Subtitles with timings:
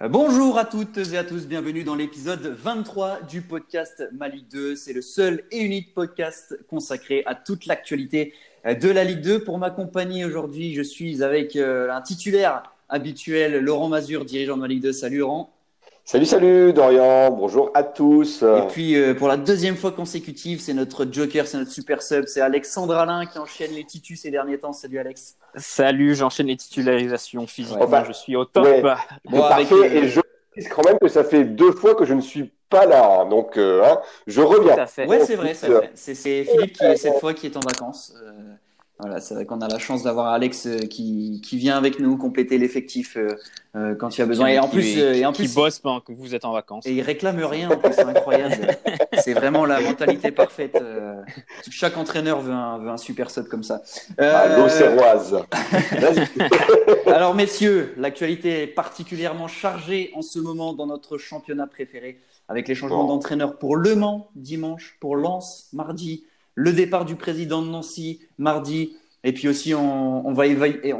[0.00, 4.76] Bonjour à toutes et à tous, bienvenue dans l'épisode 23 du podcast Malik 2.
[4.76, 8.32] C'est le seul et unique podcast consacré à toute l'actualité
[8.64, 9.42] de la Ligue 2.
[9.42, 14.80] Pour m'accompagner aujourd'hui, je suis avec euh, un titulaire habituel, Laurent Mazur, dirigeant de Malik
[14.80, 14.92] 2.
[14.92, 15.57] Salut Laurent.
[16.10, 18.42] Salut, salut Dorian, bonjour à tous.
[18.42, 22.24] Et puis euh, pour la deuxième fois consécutive, c'est notre joker, c'est notre super sub,
[22.28, 24.72] c'est Alexandre Alain qui enchaîne les titus ces derniers temps.
[24.72, 25.36] Salut Alex.
[25.56, 28.66] Salut, j'enchaîne les titularisations physiquement, bah, je suis au top.
[29.26, 30.22] bon, parfait, euh, et je
[30.56, 33.58] dis quand même que ça fait deux fois que je ne suis pas là, donc
[33.58, 34.76] euh, hein, je reviens.
[35.06, 35.52] Ouais, c'est vrai,
[35.94, 38.14] c'est Philippe qui est cette fois qui est en vacances.
[39.00, 42.16] Voilà, c'est vrai qu'on a la chance d'avoir Alex euh, qui, qui, vient avec nous
[42.16, 43.28] compléter l'effectif euh,
[43.76, 44.48] euh, quand il y a besoin.
[44.48, 46.84] Et en plus, et en plus, qui bosse pendant que vous êtes en vacances.
[46.84, 48.76] Et il réclame rien, en plus, c'est incroyable.
[49.22, 50.76] c'est vraiment la mentalité parfaite.
[51.70, 53.82] chaque entraîneur veut un, veut un super sub comme ça.
[54.18, 55.44] Ah, L'Auxerroise.
[57.06, 62.18] Alors, messieurs, l'actualité est particulièrement chargée en ce moment dans notre championnat préféré,
[62.48, 66.24] avec les changements d'entraîneur pour Le Mans dimanche, pour Lens mardi
[66.58, 68.96] le départ du président de Nancy mardi.
[69.22, 70.44] Et puis aussi, on, va,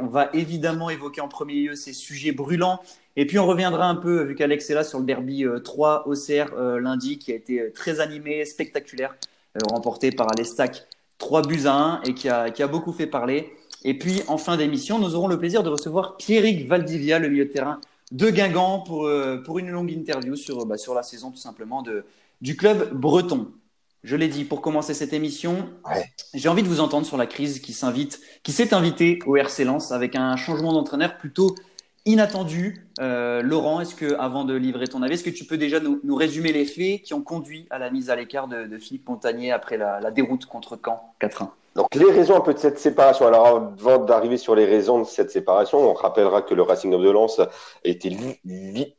[0.01, 2.79] on va évidemment évoquer en premier lieu ces sujets brûlants.
[3.17, 6.11] Et puis, on reviendra un peu, vu qu'Alex est là, sur le derby 3 euh,
[6.11, 9.17] OCR euh, lundi, qui a été euh, très animé, spectaculaire,
[9.69, 10.87] remporté par Alestac
[11.17, 13.51] 3 buts à 1 et qui a, beaucoup fait parler.
[13.83, 17.45] Et puis, en fin d'émission, nous aurons le plaisir de recevoir Pierrick Valdivia, le milieu
[17.45, 17.81] de terrain
[18.13, 19.09] de Guingamp, pour,
[19.43, 21.83] pour une longue interview sur, bah, sur la saison tout simplement
[22.41, 23.51] du club breton.
[24.03, 25.69] Je l'ai dit pour commencer cette émission,
[26.33, 29.65] j'ai envie de vous entendre sur la crise qui s'invite, qui s'est invitée au RC
[29.65, 31.53] Lens avec un changement d'entraîneur plutôt
[32.05, 32.87] inattendu.
[33.01, 36.15] Euh, Laurent, est-ce que, avant de livrer ton avis, est-ce que tu peux déjà nous,
[36.15, 39.77] résumer les faits qui ont conduit à la mise à l'écart de, Philippe Montagnier après
[39.77, 43.27] la, la déroute contre Caen 4-1 donc les raisons un peu de cette séparation.
[43.27, 47.09] Alors avant d'arriver sur les raisons de cette séparation, on rappellera que le Racing de
[47.09, 47.41] Lens
[47.83, 48.11] était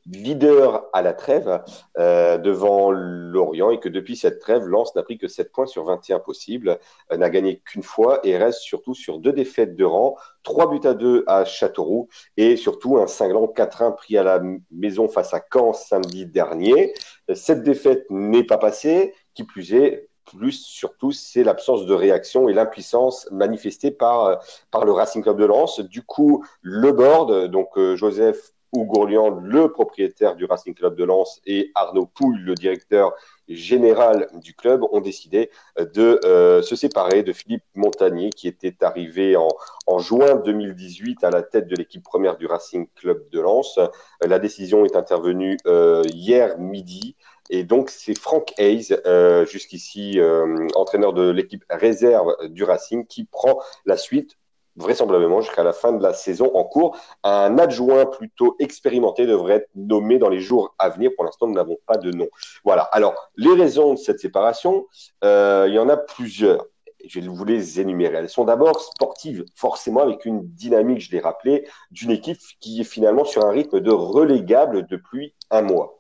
[0.06, 1.62] leader à la trêve
[1.98, 5.84] euh, devant Lorient et que depuis cette trêve, Lens n'a pris que 7 points sur
[5.84, 6.78] 21 possibles,
[7.12, 10.86] euh, n'a gagné qu'une fois et reste surtout sur deux défaites de rang, 3 buts
[10.86, 15.40] à 2 à Châteauroux et surtout un cinglant 4-1 pris à la maison face à
[15.52, 16.94] Caen samedi dernier.
[17.34, 22.52] Cette défaite n'est pas passée, qui plus est, plus surtout, c'est l'absence de réaction et
[22.52, 25.80] l'impuissance manifestée par, par le Racing Club de Lens.
[25.80, 31.40] Du coup, le board, donc euh, Joseph Ougourlian, le propriétaire du Racing Club de Lens,
[31.44, 33.14] et Arnaud Pouille, le directeur
[33.48, 39.36] général du club, ont décidé de euh, se séparer de Philippe Montagnier, qui était arrivé
[39.36, 39.48] en,
[39.88, 43.80] en juin 2018 à la tête de l'équipe première du Racing Club de Lens.
[44.24, 47.16] La décision est intervenue euh, hier midi.
[47.50, 53.24] Et donc, c'est Frank Hayes, euh, jusqu'ici euh, entraîneur de l'équipe réserve du Racing, qui
[53.24, 54.38] prend la suite
[54.76, 56.96] vraisemblablement jusqu'à la fin de la saison en cours.
[57.24, 61.10] Un adjoint plutôt expérimenté devrait être nommé dans les jours à venir.
[61.16, 62.28] Pour l'instant, nous n'avons pas de nom.
[62.64, 62.82] Voilà.
[62.92, 64.86] Alors, les raisons de cette séparation,
[65.24, 66.66] euh, il y en a plusieurs.
[67.04, 68.18] Je vais vous les énumérer.
[68.18, 72.84] Elles sont d'abord sportives, forcément avec une dynamique, je l'ai rappelé, d'une équipe qui est
[72.84, 75.98] finalement sur un rythme de relégable depuis un mois.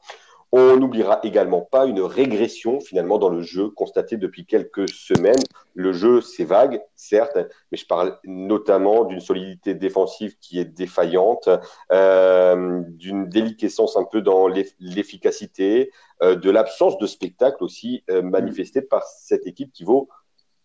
[0.52, 5.42] On n'oubliera également pas une régression finalement dans le jeu constatée depuis quelques semaines.
[5.74, 7.38] Le jeu, c'est vague, certes,
[7.70, 11.48] mais je parle notamment d'une solidité défensive qui est défaillante,
[11.92, 18.82] euh, d'une déliquescence un peu dans l'efficacité, euh, de l'absence de spectacle aussi euh, manifestée
[18.82, 20.08] par cette équipe qui vaut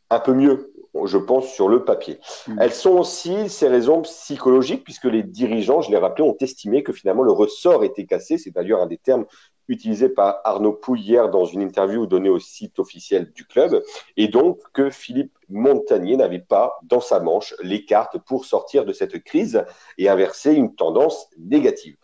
[0.10, 0.74] un peu mieux,
[1.06, 2.20] je pense, sur le papier.
[2.48, 2.58] Mm.
[2.60, 6.94] Elles sont aussi ces raisons psychologiques, puisque les dirigeants, je l'ai rappelé, ont estimé que
[6.94, 8.38] finalement le ressort était cassé.
[8.38, 9.26] C'est d'ailleurs un des termes
[9.68, 13.82] utilisés par Arnaud Pouille hier dans une interview donnée au site officiel du club,
[14.18, 18.94] et donc que Philippe Montagnier n'avait pas dans sa manche les cartes pour sortir de
[18.94, 19.64] cette crise
[19.98, 21.96] et inverser une tendance négative.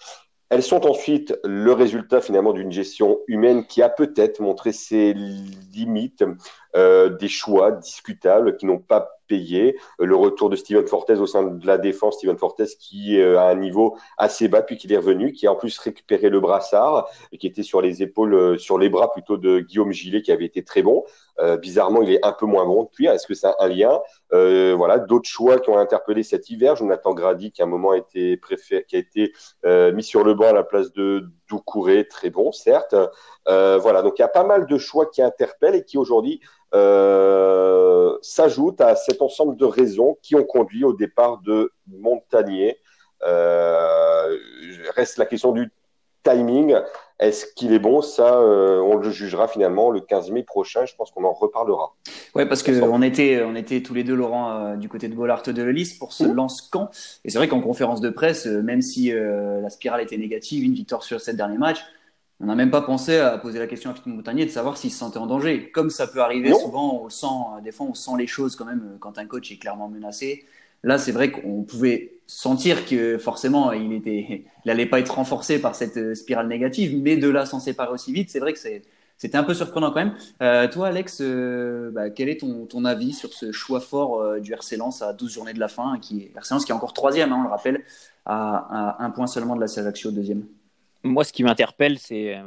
[0.51, 6.25] Elles sont ensuite le résultat finalement d'une gestion humaine qui a peut-être montré ses limites,
[6.75, 9.77] euh, des choix discutables qui n'ont pas payé.
[10.11, 13.47] Le retour de Steven Fortes au sein de la défense, Steven Fortes qui est à
[13.55, 17.07] un niveau assez bas depuis qu'il est revenu, qui a en plus récupéré le brassard,
[17.39, 20.49] qui était sur les épaules, euh, sur les bras plutôt de Guillaume Gillet qui avait
[20.51, 20.97] été très bon.
[21.39, 23.07] Euh, bizarrement, il est un peu moins bon depuis.
[23.07, 23.99] Est-ce que ça a un lien?
[24.33, 26.75] Euh, Voilà, d'autres choix qui ont interpellé cet hiver.
[26.75, 29.31] Jonathan Grady qui à un moment a été préféré, qui a été
[29.65, 32.95] euh, mis sur le banc à la place de Doucouré, très bon certes.
[33.47, 36.39] Euh, voilà, donc il y a pas mal de choix qui interpellent et qui aujourd'hui
[36.73, 42.77] euh, s'ajoutent à cet ensemble de raisons qui ont conduit au départ de Montagnier.
[43.23, 44.37] Euh,
[44.95, 45.71] reste la question du
[46.23, 46.75] timing.
[47.19, 48.01] Est-ce qu'il est bon?
[48.01, 50.85] Ça, euh, on le jugera finalement le 15 mai prochain.
[50.85, 51.95] Je pense qu'on en reparlera.
[52.33, 55.13] Ouais, parce que on était, on était tous les deux, Laurent, euh, du côté de
[55.13, 56.33] Bollard de Lys pour ce mmh.
[56.33, 56.89] lance camp.
[57.23, 60.73] Et c'est vrai qu'en conférence de presse, euh, même si la spirale était négative, une
[60.73, 61.83] victoire sur sept derniers matchs,
[62.41, 64.91] on n'a même pas pensé à poser la question à Philippe Montagnier de savoir s'il
[64.91, 65.69] se sentait en danger.
[65.71, 68.97] Comme ça peut arriver souvent, on sent, des fois, on sent les choses quand même
[68.99, 70.45] quand un coach est clairement menacé.
[70.83, 75.59] Là, c'est vrai qu'on pouvait sentir que forcément, il était, il allait pas être renforcé
[75.61, 78.81] par cette spirale négative, mais de là s'en séparer aussi vite, c'est vrai que c'est
[79.21, 80.15] c'était un peu surprenant quand même.
[80.41, 84.39] Euh, toi, Alex, euh, bah, quel est ton, ton, avis sur ce choix fort euh,
[84.39, 86.73] du RC Lens à 12 journées de la fin qui est, RC Lens qui est
[86.73, 87.83] encore troisième, hein, on le rappelle,
[88.25, 90.47] à, un point seulement de la Ajaccio deuxième?
[91.03, 92.37] Moi, ce qui m'interpelle, c'est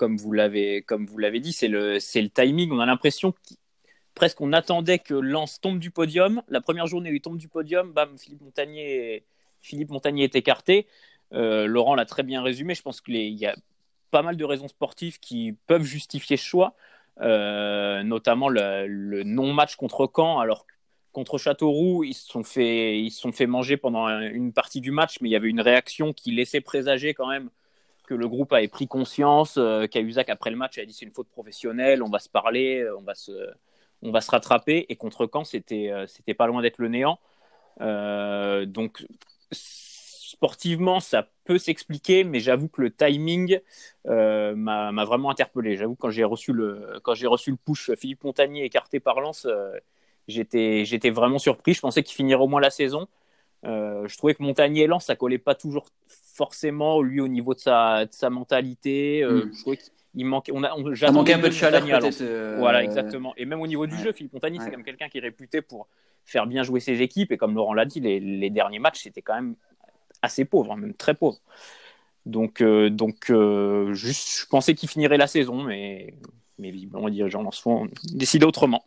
[0.00, 2.70] vous l'avez comme vous l'avez dit, c'est le timing.
[2.72, 3.34] On a l'impression
[4.14, 6.42] presque on attendait que Lens tombe du podium.
[6.48, 10.86] La première journée où il tombe du podium, bam, Philippe Montagnier est écarté.
[11.32, 12.74] Laurent l'a très bien résumé.
[12.74, 13.54] Je pense qu'il y a
[14.10, 16.74] pas mal de raisons sportives qui peuvent justifier ce choix,
[17.20, 20.40] euh, notamment le, non-match contre Caen.
[20.40, 20.66] Alors
[21.12, 25.16] contre Châteauroux, ils se sont fait, ils sont fait manger pendant une partie du match,
[25.20, 27.50] mais il y avait une réaction qui laissait présager quand même
[28.10, 29.86] que le groupe avait pris conscience, euh,
[30.28, 33.14] après le match a dit c'est une faute professionnelle, on va se parler, on va
[33.14, 33.30] se,
[34.02, 34.86] on va se rattraper.
[34.88, 37.18] Et contre Caen, c'était, euh, c'était pas loin d'être le néant.
[38.66, 39.06] donc
[39.52, 43.60] sportivement, ça peut s'expliquer, mais j'avoue que le timing
[44.06, 45.76] euh, m'a vraiment interpellé.
[45.76, 49.46] J'avoue quand j'ai reçu le quand j'ai reçu le push Philippe Montagnier écarté par Lens,
[49.46, 49.72] euh,
[50.28, 51.74] j'étais j'étais vraiment surpris.
[51.74, 53.06] Je pensais qu'il finirait au moins la saison.
[53.64, 57.60] Euh, je trouvais que Montagnier Lens, ça collait pas toujours forcément lui au niveau de
[57.60, 59.22] sa, de sa mentalité.
[59.22, 61.82] Je trouvais qu'il manquait, on a, on, manquait un peu de chaleur
[62.58, 63.34] Voilà, exactement.
[63.36, 65.60] Et même au niveau du jeu, Philippe Montagnier, c'est quand même quelqu'un qui est réputé
[65.60, 65.88] pour
[66.24, 67.32] faire bien jouer ses équipes.
[67.32, 69.54] Et comme Laurent l'a dit, les, les derniers matchs, c'était quand même
[70.22, 71.38] assez pauvre, hein, même très pauvre.
[72.26, 76.14] Donc, euh, donc euh, juste, je pensais qu'il finirait la saison, mais,
[76.58, 78.84] mais visiblement, les dirigeants en ont décidé autrement.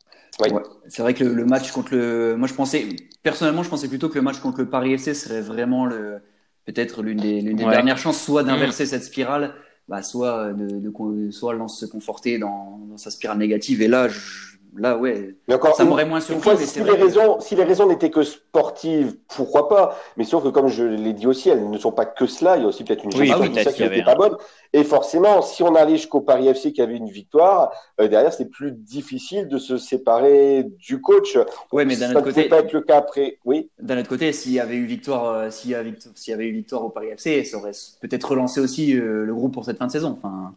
[0.88, 2.36] C'est vrai que le, match contre le.
[2.36, 2.88] Moi, je pensais,
[3.22, 6.22] personnellement, je pensais plutôt que le match contre le Paris FC serait vraiment le
[6.66, 8.88] peut-être l'une des, des dernières chances, soit d'inverser mm.
[8.88, 9.54] cette spirale,
[9.88, 13.82] bah, soit de, de, soit lance se conforter dans, dans, sa spirale négative.
[13.82, 15.36] Et là, je, là, ouais,
[15.76, 16.58] ça m'aurait moins surpris.
[16.66, 19.98] si, les raisons, si les raisons n'étaient que sportives, pourquoi pas?
[20.18, 22.58] Mais sauf que, comme je l'ai dit aussi, elles ne sont pas que cela.
[22.58, 23.50] Il y a aussi peut-être une oui, qui
[23.84, 24.36] n'était pas bonne.
[24.74, 28.50] Et forcément, si on allait jusqu'au Paris FC qui avait une victoire, euh, derrière, c'est
[28.50, 31.38] plus difficile de se séparer du coach.
[31.72, 33.38] Oui, mais d'un autre côté, pas être le cas après.
[33.46, 33.70] Oui.
[33.80, 36.84] D'un autre côté, s'il y avait eu victoire, euh, s'il y, y, avait eu victoire
[36.84, 37.72] au Paris FC, ça aurait
[38.02, 40.18] peut-être relancé aussi euh, le groupe pour cette fin de saison.
[40.18, 40.56] Enfin.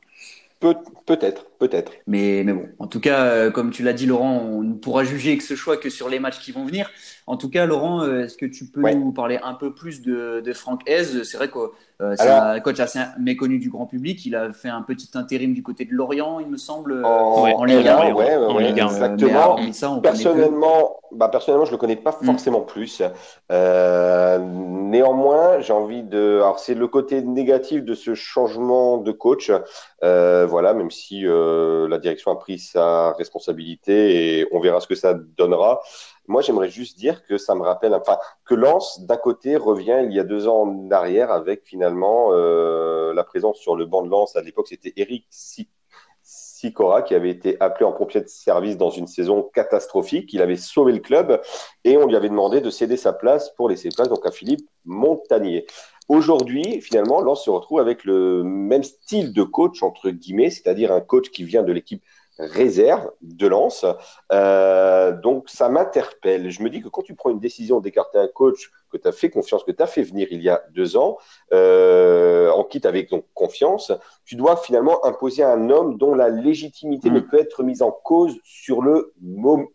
[0.58, 0.74] Peut,
[1.04, 1.92] peut-être, peut-être.
[2.06, 5.04] Mais, mais bon, en tout cas, euh, comme tu l'as dit, Laurent, on ne pourra
[5.04, 6.90] juger que ce choix que sur les matchs qui vont venir.
[7.26, 10.42] En tout cas, Laurent, euh, est-ce que tu peux nous parler un peu plus de,
[10.44, 11.24] de Franck Hez?
[11.24, 11.58] C'est vrai que
[12.02, 14.24] euh, c'est un coach assez méconnu du grand public.
[14.26, 17.88] Il a fait un petit intérim du côté de Lorient, il me semble, en, Ligue
[17.88, 18.12] 1.
[18.12, 19.56] Ouais, exactement.
[20.00, 22.26] personnellement, bah, personnellement, je le connais pas mm.
[22.26, 23.02] forcément plus.
[23.50, 26.36] néanmoins, j'ai envie de.
[26.36, 29.50] Alors, c'est le côté négatif de ce changement de coach.
[30.02, 31.45] Euh, voilà, même si euh,
[31.88, 35.80] la direction a pris sa responsabilité et on verra ce que ça donnera.
[36.28, 40.12] Moi, j'aimerais juste dire que ça me rappelle, enfin, que Lens, d'un côté, revient il
[40.12, 44.10] y a deux ans en arrière avec finalement euh, la présence sur le banc de
[44.10, 44.34] Lens.
[44.36, 49.06] À l'époque, c'était Eric Sicora qui avait été appelé en pompier de service dans une
[49.06, 50.32] saison catastrophique.
[50.32, 51.40] Il avait sauvé le club
[51.84, 54.66] et on lui avait demandé de céder sa place pour laisser place donc à Philippe
[54.84, 55.66] Montagnier.
[56.08, 61.00] Aujourd'hui, finalement, Lens se retrouve avec le même style de coach, entre guillemets, c'est-à-dire un
[61.00, 62.02] coach qui vient de l'équipe
[62.38, 63.84] réserve de Lens.
[64.32, 66.50] Euh, donc, ça m'interpelle.
[66.50, 69.12] Je me dis que quand tu prends une décision d'écarter un coach que tu as
[69.12, 71.16] fait confiance, que tu as fait venir il y a deux ans,
[71.52, 73.92] euh, en quitte avec donc confiance,
[74.24, 77.28] tu dois finalement imposer un homme dont la légitimité ne mm.
[77.28, 79.14] peut être mise en cause sur le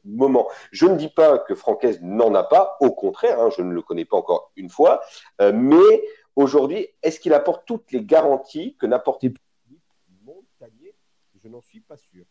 [0.05, 0.47] moment.
[0.71, 3.81] Je ne dis pas que Francaise n'en a pas, au contraire, hein, je ne le
[3.81, 5.01] connais pas encore une fois,
[5.41, 6.03] euh, mais
[6.41, 9.79] Aujourd'hui, est-ce qu'il apporte toutes les garanties que n'apportait plus
[10.25, 10.95] Montagnier
[11.41, 12.25] Je n'en suis pas sûr.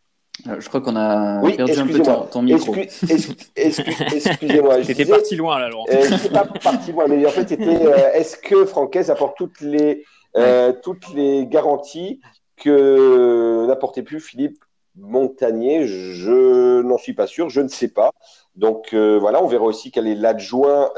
[0.48, 2.00] Euh, je crois qu'on a perdu un peu
[2.30, 2.74] ton, micro.
[3.56, 4.84] Excusez-moi.
[4.84, 5.84] C'était parti loin là, Laurent.
[5.90, 10.04] Euh, pas parti loin, mais en fait, c'était euh, est-ce que Francaise apporte toutes les,
[10.36, 12.20] euh, toutes les garanties
[12.56, 14.58] que n'apportait plus Philippe
[14.96, 18.12] Montagnier Je n'en suis pas sûr, je ne sais pas.
[18.56, 20.90] Donc voilà, on verra aussi quel est l'adjoint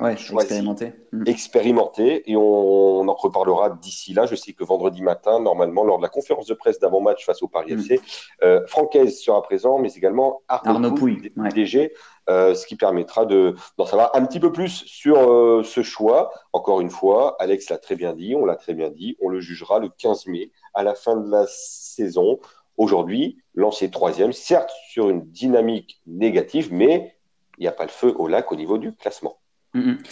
[0.00, 0.92] ouais, expérimenté.
[1.12, 1.22] Mm.
[1.26, 2.30] expérimenté.
[2.30, 4.26] Et on, en reparlera d'ici là.
[4.26, 7.48] Je sais que vendredi matin, normalement, lors de la conférence de presse d'avant-match face au
[7.48, 7.78] Paris mm.
[7.78, 8.00] FC,
[8.42, 11.92] euh, Francaise sera présent, mais également Arnaud, Arnaud Pouille, DG,
[12.28, 16.30] euh, ce qui permettra d'en savoir un petit peu plus sur euh, ce choix.
[16.52, 19.40] Encore une fois, Alex l'a très bien dit, on l'a très bien dit, on le
[19.40, 22.38] jugera le 15 mai à la fin de la saison
[22.76, 27.14] Aujourd'hui, lancer troisième, certes sur une dynamique négative, mais
[27.58, 29.38] il n'y a pas le feu au lac au niveau du classement.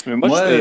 [0.06, 0.52] moi,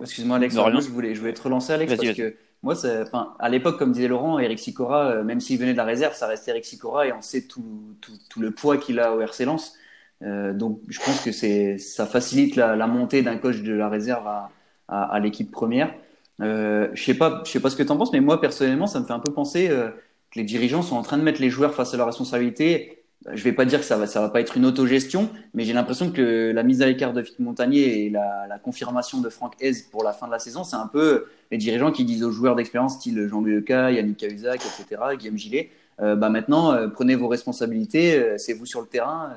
[0.00, 0.54] excuse-moi, Alex.
[0.54, 4.08] je voulais, je voulais te relancer, Alex, parce que moi, enfin, à l'époque, comme disait
[4.08, 7.12] Laurent, Eric Sicora, euh, même s'il venait de la réserve, ça restait Eric Sicora et
[7.12, 9.76] on sait tout, tout, tout le poids qu'il a au RC Lens.
[10.22, 13.88] Euh, donc, je pense que c'est, ça facilite la, la montée d'un coach de la
[13.88, 14.50] réserve à,
[14.88, 15.92] à, à l'équipe première.
[16.40, 18.86] Euh, je sais pas, je sais pas ce que tu en penses, mais moi personnellement,
[18.86, 19.90] ça me fait un peu penser euh,
[20.32, 23.44] que les dirigeants sont en train de mettre les joueurs face à leurs responsabilités je
[23.44, 26.10] vais pas dire que ça va, ça va pas être une autogestion, mais j'ai l'impression
[26.10, 29.72] que la mise à l'écart de Philippe Montagnier et la, la, confirmation de Franck Hez
[29.90, 32.56] pour la fin de la saison, c'est un peu les dirigeants qui disent aux joueurs
[32.56, 35.70] d'expérience, style Jean-Louis Leca, Yannick Cahuzac, etc., Guillaume Gillet,
[36.00, 39.34] euh, bah maintenant, euh, prenez vos responsabilités, euh, c'est vous sur le terrain,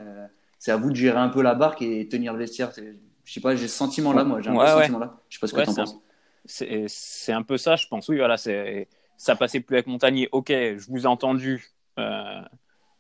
[0.58, 2.72] c'est à vous de gérer un peu la barque et tenir le vestiaire.
[3.24, 5.18] Je sais pas, j'ai ce sentiment-là, moi, j'ai un peu ce sentiment-là.
[5.30, 5.98] Je sais pas ce que tu en penses.
[6.46, 8.08] C'est un peu ça, je pense.
[8.10, 8.38] Oui, voilà,
[9.18, 10.30] ça passait plus avec Montagnier.
[10.32, 11.72] Ok, je vous ai entendu.
[12.00, 12.42] Euh,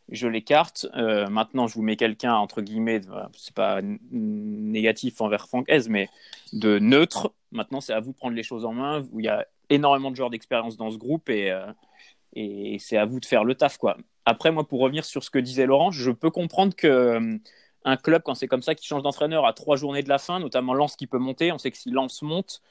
[0.09, 0.87] je l'écarte.
[0.95, 3.01] Euh, maintenant, je vous mets quelqu'un, entre guillemets,
[3.33, 3.81] c'est pas
[4.11, 6.09] négatif envers Franck mais
[6.53, 7.33] de neutre.
[7.51, 9.03] Maintenant, c'est à vous de prendre les choses en main.
[9.17, 11.65] Il y a énormément de joueurs d'expérience dans ce groupe et, euh,
[12.33, 13.77] et c'est à vous de faire le taf.
[13.77, 13.97] Quoi.
[14.25, 17.39] Après, moi, pour revenir sur ce que disait Laurent, je peux comprendre que
[17.87, 20.39] un club, quand c'est comme ça, qui change d'entraîneur à trois journées de la fin,
[20.39, 22.61] notamment Lens qui peut monter, on sait que si Lens monte,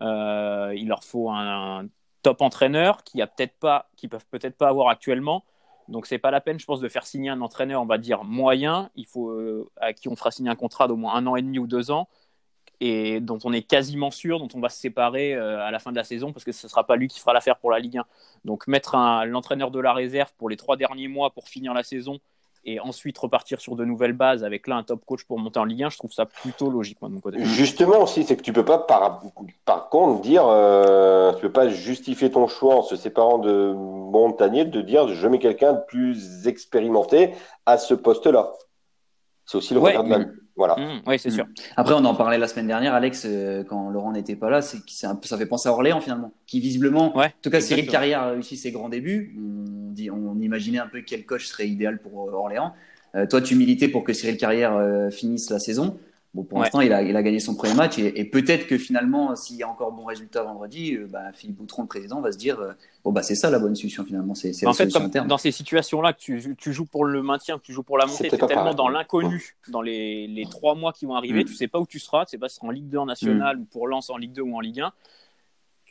[0.00, 1.88] il leur faut un,
[2.22, 5.44] top entraîneur qui a peut-être pas, qui peuvent peut-être pas avoir actuellement.
[5.88, 8.24] Donc c'est pas la peine, je pense, de faire signer un entraîneur, on va dire
[8.24, 8.90] moyen.
[8.94, 11.42] Il faut euh, à qui on fera signer un contrat d'au moins un an et
[11.42, 12.08] demi ou deux ans
[12.80, 15.90] et dont on est quasiment sûr, dont on va se séparer euh, à la fin
[15.90, 17.98] de la saison parce que ce sera pas lui qui fera l'affaire pour la Ligue
[17.98, 18.04] 1.
[18.44, 18.96] Donc mettre
[19.26, 22.20] l'entraîneur de la réserve pour les trois derniers mois pour finir la saison
[22.64, 25.64] et ensuite repartir sur de nouvelles bases avec là un top coach pour monter en
[25.64, 27.38] Ligue 1, je trouve ça plutôt logique moi, de mon côté.
[27.44, 29.22] Justement aussi, c'est que tu peux pas par,
[29.64, 34.64] par contre dire, euh, tu peux pas justifier ton choix en se séparant de Montagnier
[34.64, 37.34] de dire je mets quelqu'un de plus expérimenté
[37.66, 38.52] à ce poste-là.
[39.46, 40.18] C'est aussi le regard de la,
[40.60, 40.76] voilà.
[40.76, 41.46] Mmh, oui, c'est sûr.
[41.46, 41.54] Mmh.
[41.78, 44.78] Après, on en parlait la semaine dernière, Alex, euh, quand Laurent n'était pas là, c'est
[44.86, 48.58] ça fait penser à Orléans finalement, qui visiblement, en tout cas, Cyril Carrière a réussi
[48.58, 49.34] ses grands débuts.
[49.38, 52.74] On, dit, on imaginait un peu quel coach serait idéal pour euh, Orléans.
[53.14, 54.78] Euh, toi, tu militais pour que Cyril Carrière
[55.10, 55.98] finisse la saison.
[56.32, 59.34] Bon, pour l'instant, il a, il a gagné son premier match et, peut-être que finalement,
[59.34, 62.38] s'il y a encore bon résultat vendredi, euh, bah, Philippe Boutron, le président, va se
[62.38, 62.72] dire euh,
[63.02, 64.86] bon bah c'est ça la bonne solution finalement, c'est en fait,
[65.26, 68.06] Dans ces situations-là, que tu, tu, joues pour le maintien, que tu joues pour la
[68.06, 71.46] montée, tu es tellement dans l'inconnu dans les, les, trois mois qui vont arriver, mm.
[71.46, 72.98] tu sais pas où tu seras, tu sais pas si tu seras en Ligue 2
[72.98, 73.60] en national mm.
[73.62, 74.92] ou pour Lens en Ligue 2 ou en Ligue 1,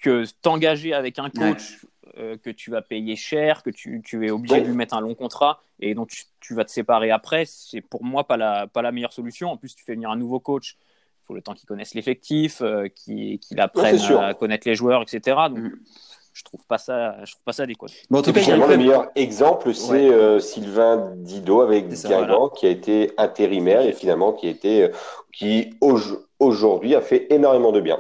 [0.02, 1.86] que t'engager avec un coach
[2.18, 5.02] euh, que tu vas payer cher, que tu, tu es obligé de lui mettre un
[5.02, 8.68] long contrat et dont tu, tu vas te séparer après, c'est pour moi pas la,
[8.68, 9.52] pas la meilleure solution.
[9.52, 10.78] En plus, tu fais venir un nouveau coach,
[11.22, 15.38] il faut le temps qu'il connaisse l'effectif, euh, qu'il apprenne à connaître les joueurs, etc.
[15.50, 15.80] Donc, mm.
[16.34, 17.88] je trouve pas ça, je trouve pas ça adéquat.
[18.12, 23.12] en tout cas, le meilleur exemple, c'est euh, Sylvain Dido avec Guingamp, qui a été
[23.18, 24.90] intérimaire et finalement qui a été,
[25.32, 25.74] qui
[26.40, 28.00] aujourd'hui a fait énormément de bien.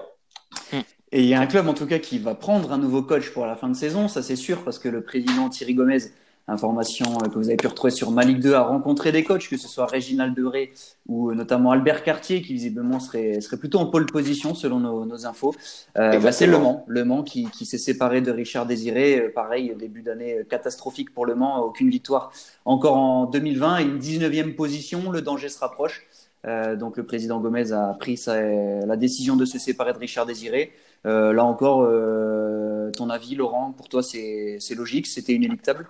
[1.11, 3.31] Et il y a un club en tout cas qui va prendre un nouveau coach
[3.31, 6.11] pour la fin de saison, ça c'est sûr, parce que le président Thierry Gomez,
[6.47, 9.57] information euh, que vous avez pu retrouver sur Malik 2, a rencontré des coachs, que
[9.57, 10.71] ce soit Réginald Deray
[11.07, 15.05] ou euh, notamment Albert Cartier, qui visiblement serait, serait plutôt en pole position selon nos,
[15.05, 15.55] nos infos.
[15.97, 19.29] Euh, bah, c'est Le Mans, Le Mans qui, qui s'est séparé de Richard Désiré.
[19.33, 22.31] Pareil, début d'année catastrophique pour Le Mans, aucune victoire
[22.65, 26.05] encore en 2020, une 19e position, le danger se rapproche.
[26.47, 30.25] Euh, donc le président Gomez a pris sa, la décision de se séparer de Richard
[30.25, 30.71] Désiré.
[31.05, 35.87] Euh, là encore, euh, ton avis, Laurent, pour toi, c'est logique, c'était inéluctable?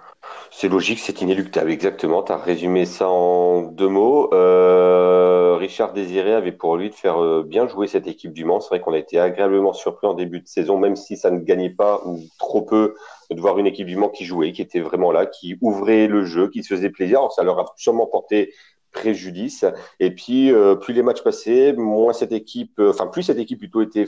[0.51, 2.21] C'est logique, c'est inéluctable, exactement.
[2.21, 4.29] Tu as résumé ça en deux mots.
[4.33, 8.59] Euh, Richard Désiré avait pour lui de faire bien jouer cette équipe du Mans.
[8.59, 11.39] C'est vrai qu'on a été agréablement surpris en début de saison, même si ça ne
[11.39, 12.95] gagnait pas ou trop peu,
[13.31, 16.23] de voir une équipe du Mans qui jouait, qui était vraiment là, qui ouvrait le
[16.25, 17.31] jeu, qui se faisait plaisir.
[17.31, 18.53] Ça leur a sûrement porté
[18.91, 19.65] préjudice.
[19.99, 23.81] Et puis, euh, plus les matchs passaient, moins cette équipe, enfin, plus cette équipe plutôt
[23.81, 24.07] était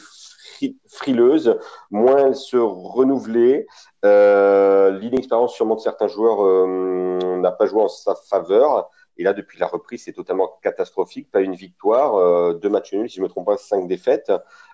[0.87, 1.57] frileuse,
[1.89, 3.65] moins elle se renouvelait.
[4.05, 8.89] Euh, L'inexpérience sûrement de certains joueurs euh, n'a pas joué en sa faveur.
[9.17, 11.29] Et là, depuis la reprise, c'est totalement catastrophique.
[11.31, 14.31] Pas une victoire, euh, deux matchs nuls, si je me trompe pas, cinq défaites.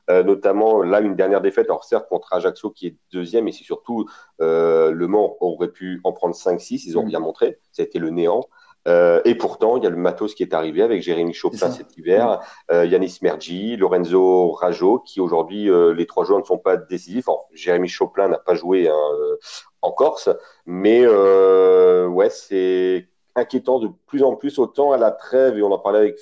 [0.10, 3.66] Euh, notamment là, une dernière défaite, alors certes contre Ajaccio qui est deuxième, mais c'est
[3.66, 4.08] surtout
[4.40, 8.00] euh, Le Mans aurait pu en prendre 5-6, ils ont bien montré, ça a été
[8.00, 8.46] le néant.
[8.88, 11.98] Euh, et pourtant, il y a le matos qui est arrivé avec Jérémy Chopin cet
[11.98, 12.40] hiver,
[12.72, 17.28] euh, Yanis Mergi, Lorenzo Rajo, qui aujourd'hui, euh, les trois joueurs ne sont pas décisifs.
[17.28, 19.38] Enfin, Jérémy Chopin n'a pas joué hein, euh,
[19.82, 20.30] en Corse,
[20.66, 24.58] mais ouais, c'est inquiétant de plus en plus.
[24.58, 26.18] Autant à la trêve, et on en parlait avec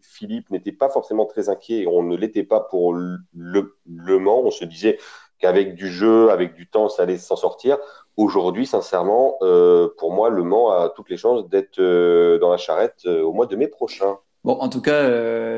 [0.00, 4.42] Philippe, n'était pas forcément très inquiet, et on ne l'était pas pour le, le Mans.
[4.44, 4.98] On se disait
[5.38, 7.78] qu'avec du jeu, avec du temps, ça allait s'en sortir.
[8.16, 12.56] Aujourd'hui, sincèrement, euh, pour moi, Le Mans a toutes les chances d'être euh, dans la
[12.56, 14.18] charrette euh, au mois de mai prochain.
[14.44, 15.02] Bon, en tout cas,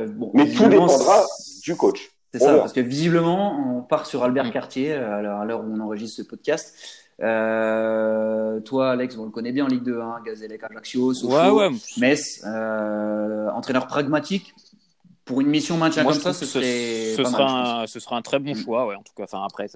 [0.06, 1.24] bon, mais tout dépendra
[1.62, 2.10] du coach.
[2.32, 4.50] C'est ça, parce que visiblement, on part sur Albert mm.
[4.52, 6.74] Cartier à l'heure où on enregistre ce podcast.
[7.18, 11.62] toi, Alex, on le connaît bien en Ligue 2, hein, Gazellec, Ajaccio, Sochaux,
[11.98, 14.54] Metz, entraîneur pragmatique.
[15.24, 18.38] Pour une mission maintien comme ça, ce, serait ce, sera un, ce sera un très
[18.38, 18.58] bon mm.
[18.58, 19.24] choix, ouais, en tout cas.
[19.24, 19.66] Enfin, après,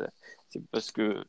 [0.50, 1.24] c'est parce que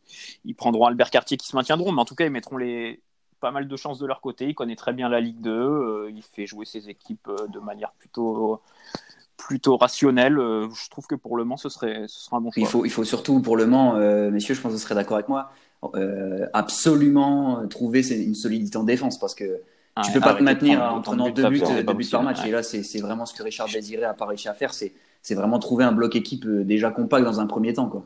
[0.45, 3.01] ils prendront Albert Cartier qui se maintiendront, mais en tout cas, ils mettront les
[3.41, 4.47] pas mal de chances de leur côté.
[4.47, 5.51] Il connaît très bien la Ligue 2.
[5.51, 8.61] Euh, il fait jouer ses équipes euh, de manière plutôt
[9.35, 10.37] plutôt rationnelle.
[10.37, 12.61] Euh, je trouve que pour Le Mans, ce serait, ce sera un bon choix.
[12.61, 13.95] Il faut, il faut surtout pour Le Mans,
[14.29, 15.51] messieurs, je pense que vous serez d'accord avec moi,
[16.53, 19.61] absolument trouver une solidité en défense parce que
[20.03, 22.45] tu ne peux pas te maintenir en prenant deux buts, deux buts par match.
[22.45, 24.73] Et là, c'est vraiment ce que Richard désirait à pas réussi à faire.
[24.73, 27.89] C'est vraiment trouver un bloc équipe déjà compact dans un premier temps.
[27.89, 28.05] Quoi.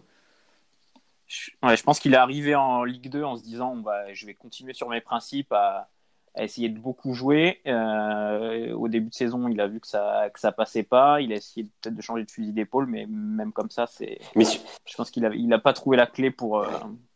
[1.64, 4.36] Ouais, je pense qu'il est arrivé en Ligue 2 en se disant bah, je vais
[4.36, 5.90] continuer sur mes principes à,
[6.38, 7.62] essayer de beaucoup jouer.
[7.66, 11.22] Euh, au début de saison, il a vu que ça que ça passait pas.
[11.22, 14.20] Il a essayé peut-être de changer de fusil d'épaule, mais même comme ça, c'est.
[14.36, 16.68] Je pense qu'il n'a il a pas trouvé la clé pour euh,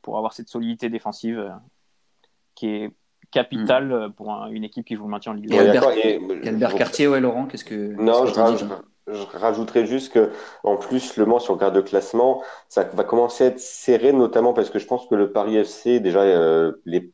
[0.02, 1.50] pour avoir cette solidité défensive euh,
[2.56, 2.92] qui est
[3.32, 4.14] capitale hmm.
[4.14, 5.56] pour une équipe qui joue le maintien en Ligue 2.
[5.56, 7.94] Et Albert, Cartier, ouais, Laurent, qu'est-ce que.
[8.02, 8.66] Non, je,
[9.12, 10.32] je rajouterais juste que,
[10.64, 14.14] en plus, le Mans sur le garde de classement, ça va commencer à être serré,
[14.14, 17.12] notamment parce que je pense que le Paris FC, déjà, euh, les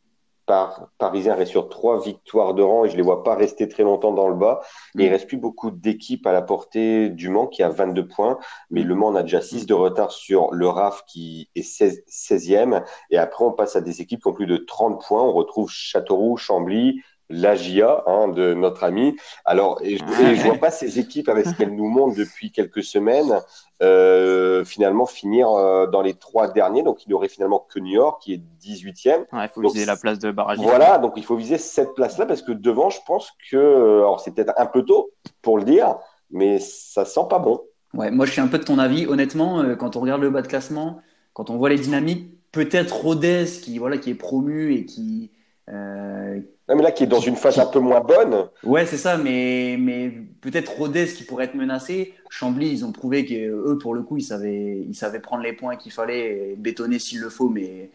[0.97, 4.11] Parisiens restent sur trois victoires de rang et je les vois pas rester très longtemps
[4.11, 4.61] dans le bas.
[4.97, 5.11] Et il mm.
[5.11, 8.37] reste plus beaucoup d'équipes à la portée du Mans qui a 22 points,
[8.69, 12.83] mais le Mans a déjà 6 de retard sur le RAF qui est 16, 16e.
[13.09, 15.23] Et après, on passe à des équipes qui ont plus de 30 points.
[15.23, 19.15] On retrouve Châteauroux, Chambly, l'AGIA hein, de notre ami.
[19.45, 22.83] Alors, et je, ne vois pas ces équipes avec ce qu'elles nous montrent depuis quelques
[22.83, 23.39] semaines
[23.81, 26.83] euh, finalement finir euh, dans les trois derniers.
[26.83, 29.25] Donc, il n'y aurait finalement que New York qui est 18e.
[29.33, 30.59] Il faut viser la place de barrage.
[30.59, 34.19] Voilà, donc il faut viser cette place-là parce que devant, je pense que, euh, alors
[34.19, 35.95] c'est peut-être un peu tôt pour le dire,
[36.31, 37.61] mais ça sent pas bon.
[37.93, 39.07] Ouais, moi je suis un peu de ton avis.
[39.07, 40.99] Honnêtement, quand on regarde le bas de classement,
[41.33, 45.31] quand on voit les dynamiques, peut-être Rodez qui voilà qui est promu et qui
[45.69, 48.49] euh, non, mais là, qui est dans une phase un peu moins bonne.
[48.63, 50.09] Ouais, c'est ça, mais, mais
[50.41, 52.15] peut-être Rodez qui pourrait être menacé.
[52.29, 55.75] Chambly, ils ont prouvé qu'eux, pour le coup, ils savaient, ils savaient prendre les points
[55.75, 57.91] qu'il fallait, et bétonner s'il le faut, mais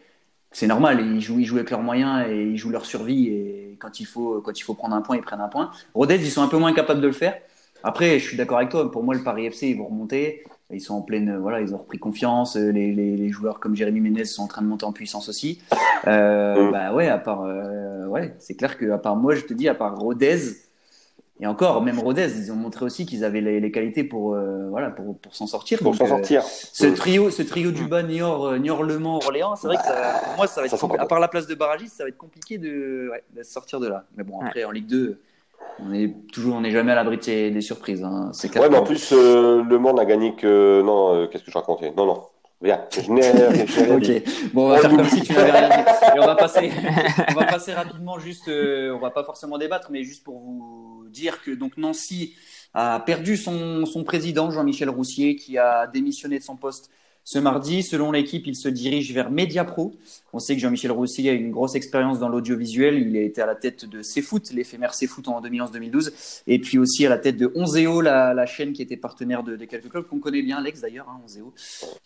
[0.51, 1.01] c'est normal.
[1.01, 3.27] Ils jouent, ils jouent avec leurs moyens et ils jouent leur survie.
[3.27, 5.71] Et quand il faut, quand il faut prendre un point, ils prennent un point.
[5.93, 7.37] Rodez, ils sont un peu moins capables de le faire.
[7.83, 8.89] Après, je suis d'accord avec toi.
[8.89, 10.43] Pour moi, le Paris FC, ils vont remonter.
[10.73, 12.55] Ils sont en pleine, voilà, ils ont repris confiance.
[12.55, 15.61] Les, les, joueurs comme Jérémy Ménez sont en train de monter en puissance aussi.
[16.07, 16.71] Euh, mm.
[16.71, 19.67] Bah ouais, à part, euh, ouais, c'est clair que à part moi, je te dis,
[19.67, 20.39] à part Rodez,
[21.39, 24.91] et encore, même Rodez, ils ont montré aussi qu'ils avaient les, qualités pour, euh, voilà,
[24.91, 25.79] pour, pour s'en sortir.
[25.79, 26.43] Pour s'en sortir.
[26.43, 30.21] ce trio, ce trio du bas, Niort, Niort Le Mans, Orléans, c'est vrai que ça,
[30.23, 32.57] pour moi, ça va être, à part la place de barragiste, ça va être compliqué
[32.59, 34.05] de, ouais, de sortir de là.
[34.15, 35.19] Mais bon, après, en Ligue 2
[35.79, 38.03] on est toujours, on n'est jamais à l'abri des surprises.
[38.03, 38.29] Hein.
[38.33, 40.81] C'est ouais, mais en plus, euh, Le Mans n'a gagné que.
[40.81, 41.91] Non, euh, qu'est-ce que je racontais?
[41.95, 42.23] Non, non.
[42.61, 44.51] Viens, je n'ai Ok.
[44.53, 46.15] Bon, on va faire comme si tu n'avais rien dit.
[46.15, 46.71] Et on va passer,
[47.29, 51.05] on va passer rapidement, juste, euh, on va pas forcément débattre, mais juste pour vous
[51.09, 52.35] dire que donc Nancy
[52.75, 56.91] a perdu son, son président, Jean-Michel Roussier, qui a démissionné de son poste
[57.23, 59.93] ce mardi, selon l'équipe, il se dirige vers Mediapro.
[60.33, 62.97] On sait que Jean-Michel Roussy a une grosse expérience dans l'audiovisuel.
[62.97, 67.05] Il a été à la tête de CFoot, l'éphémère CFoot en 2011-2012, et puis aussi
[67.05, 70.19] à la tête de Onzeo, la, la chaîne qui était partenaire de, quelques clubs qu'on
[70.19, 71.53] connaît bien, Alex d'ailleurs, hein, Onzeo.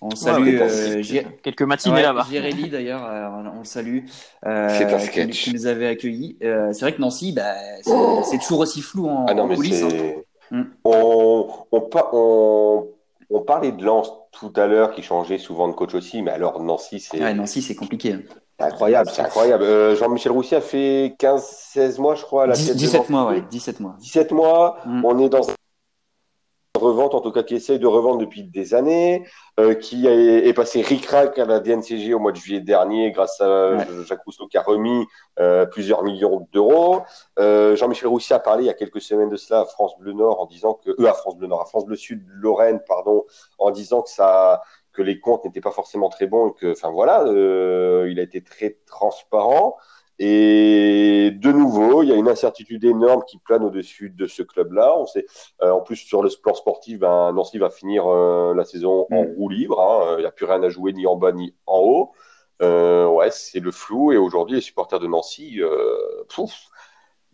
[0.02, 1.02] On salue euh,
[1.42, 2.28] quelques matinées là-bas.
[2.30, 4.00] Jérémy d'ailleurs, euh, on le salue.
[4.46, 4.98] Euh,
[5.32, 6.38] qui, nous avait accueillis.
[6.44, 9.84] Euh, c'est vrai que Nancy, bah, c'est toujours aussi flou en, ah coulisses.
[9.84, 10.22] Hein.
[10.52, 10.64] Mm.
[10.84, 12.88] On, on, on,
[13.30, 16.62] on parlait de Lens tout à l'heure qui changeait souvent de coach aussi, mais alors
[16.62, 17.34] Nancy, c'est.
[17.34, 18.14] Nancy, c'est compliqué.
[18.14, 18.22] Hein.
[18.60, 19.64] incroyable, c'est incroyable.
[19.64, 23.80] Euh, Jean-Michel Roussy a fait 15-16 mois, je crois, à la 17 mois, ouais, 17
[23.80, 23.96] mois.
[24.00, 25.06] 17 mois, mm.
[25.06, 25.44] on est dans
[26.86, 29.26] revente, en tout cas qui essaye de revendre depuis des années,
[29.60, 33.40] euh, qui est, est passé ric-rac à la DNCG au mois de juillet dernier grâce
[33.42, 35.06] à Jacques Rousseau qui a remis
[35.40, 37.02] euh, plusieurs millions d'euros.
[37.40, 40.14] Euh, Jean-Michel Roussy a parlé il y a quelques semaines de cela à France Bleu
[40.14, 43.26] Nord en disant que, eux à France Bleu Nord, à France Bleu Sud, Lorraine, pardon,
[43.58, 46.90] en disant que ça que les comptes n'étaient pas forcément très bons et que, enfin
[46.90, 49.76] voilà, il a été très transparent.
[50.18, 54.96] Et de nouveau, il y a une incertitude énorme qui plane au-dessus de ce club-là.
[54.98, 55.26] On sait,
[55.62, 59.24] euh, en plus sur le plan sportif, ben, Nancy va finir euh, la saison en
[59.24, 59.36] mm.
[59.36, 59.82] roue libre.
[59.82, 60.16] Hein.
[60.18, 62.12] Il n'y a plus rien à jouer ni en bas ni en haut.
[62.62, 64.14] Euh, ouais, c'est le flou.
[64.14, 65.60] Et aujourd'hui, les supporters de Nancy,
[66.30, 66.70] pouf,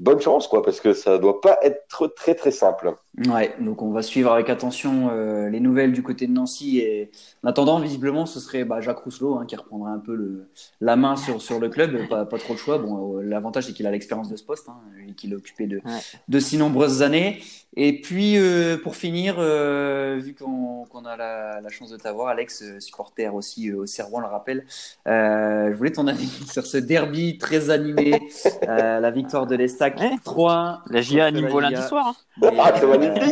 [0.01, 2.95] bonne chance, quoi, parce que ça doit pas être très très simple.
[3.27, 7.11] Ouais, donc on va suivre avec attention euh, les nouvelles du côté de Nancy et
[7.43, 10.47] en attendant, visiblement, ce serait bah, Jacques Rousselot hein, qui reprendrait un peu le,
[10.79, 12.79] la main sur, sur le club, pas, pas trop le choix.
[12.79, 14.79] Bon, euh, l'avantage c'est qu'il a l'expérience de ce poste, hein,
[15.15, 15.81] qu'il a occupé de,
[16.27, 17.39] de si nombreuses années.
[17.77, 23.33] Et puis euh, pour finir, vu qu'on a la, la, chance de t'avoir, Alex, supporter
[23.33, 24.65] aussi au Serrois, on le rappelle,
[25.05, 28.19] je voulais ton avis sur ce derby très animé,
[28.63, 29.90] la victoire de l'Estac
[30.23, 30.83] 3.
[30.87, 32.07] La GIA anime lundi soir.
[32.07, 32.15] Hein.
[32.41, 32.71] Mais, ah,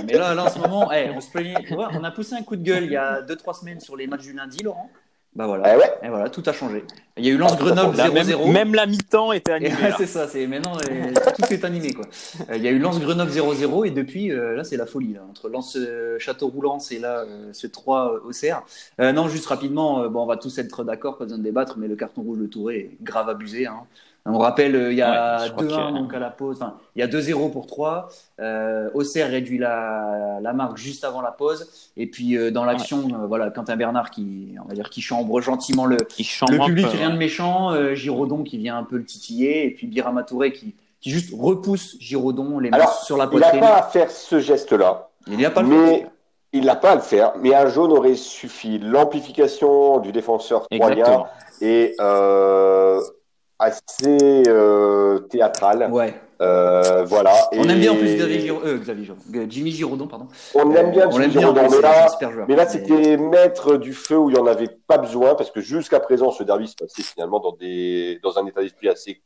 [0.06, 2.64] mais là, là, en ce moment, on, se plaignait, on a poussé un coup de
[2.64, 4.90] gueule il y a 2-trois semaines sur les matchs du lundi, Laurent.
[5.36, 5.78] Bah voilà.
[6.02, 6.84] Eh Et voilà, tout a changé.
[7.16, 8.52] Il y a eu Lance Grenoble 0-0.
[8.52, 9.76] Même, la mi-temps était animée.
[9.98, 12.06] c'est ça, c'est maintenant tout est animé quoi.
[12.50, 15.14] Euh, il y a eu Lance Grenoble 0-0 et depuis euh, là c'est la folie
[15.14, 18.64] là entre Lance euh, Châteauroux Lance et là ce 3 au CR.
[19.00, 21.96] non, juste rapidement, bon on va tous être d'accord, pas besoin de débattre, mais le
[21.96, 23.68] carton rouge de Touré est grave abusé.
[23.68, 23.84] Hein.
[24.26, 27.08] On rappelle, euh, il y a 2-1 donc à la pause, enfin, il y a
[27.08, 28.10] 2-0 pour 3.
[28.40, 31.92] Euh, Auxerre réduit la, la, marque juste avant la pause.
[31.98, 35.42] Et puis euh, dans l'action, euh, voilà, Quentin Bernard qui, on va dire, qui chambre
[35.42, 37.72] gentiment le, le public, rien de méchant.
[37.72, 39.66] Euh, Giraudon qui vient un peu le titiller.
[39.66, 43.56] Et puis Birama Touré qui, qui juste repousse Giraudon, les mains sur la poitrine.
[43.56, 45.10] Il n'a pas à faire ce geste-là.
[45.28, 46.08] Il n'y a pas le mais...
[46.52, 48.80] Il n'a pas à le faire, mais un jaune aurait suffi.
[48.80, 51.26] L'amplification du défenseur troyen
[51.62, 53.00] et euh,
[53.60, 55.90] assez euh, théâtral.
[55.92, 56.14] Ouais.
[56.42, 57.34] Euh, voilà.
[57.52, 58.62] On aime bien en plus Xavier, Giro...
[58.64, 59.18] euh, Xavier Giro...
[59.50, 60.28] Jimmy Giraudon, pardon.
[60.56, 62.08] On aime bien Jimmy Giraudon, mais là,
[62.48, 65.60] mais là c'était mettre du feu où il n'y en avait pas besoin, parce que
[65.60, 68.20] jusqu'à présent, ce derby se passait finalement dans, des...
[68.24, 69.22] dans un état d'esprit assez,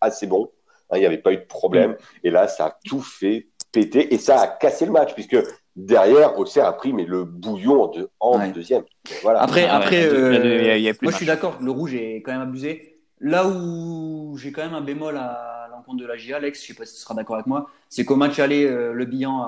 [0.00, 0.50] assez bon.
[0.90, 1.92] Hein, il n'y avait pas eu de problème.
[1.92, 1.96] Mm.
[2.24, 5.36] Et là, ça a tout fait péter et ça a cassé le match, puisque
[5.76, 8.50] derrière, Auxerre a pris mais le bouillon de, en ouais.
[8.50, 8.82] deuxième.
[9.22, 9.42] Voilà.
[9.42, 12.97] Après, après, euh, moi je suis d'accord, le rouge est quand même abusé.
[13.20, 16.74] Là où j'ai quand même un bémol à l'encontre de la GIA, Alex, je sais
[16.74, 19.42] pas si tu seras d'accord avec moi, c'est qu'au match aller, euh, le bilan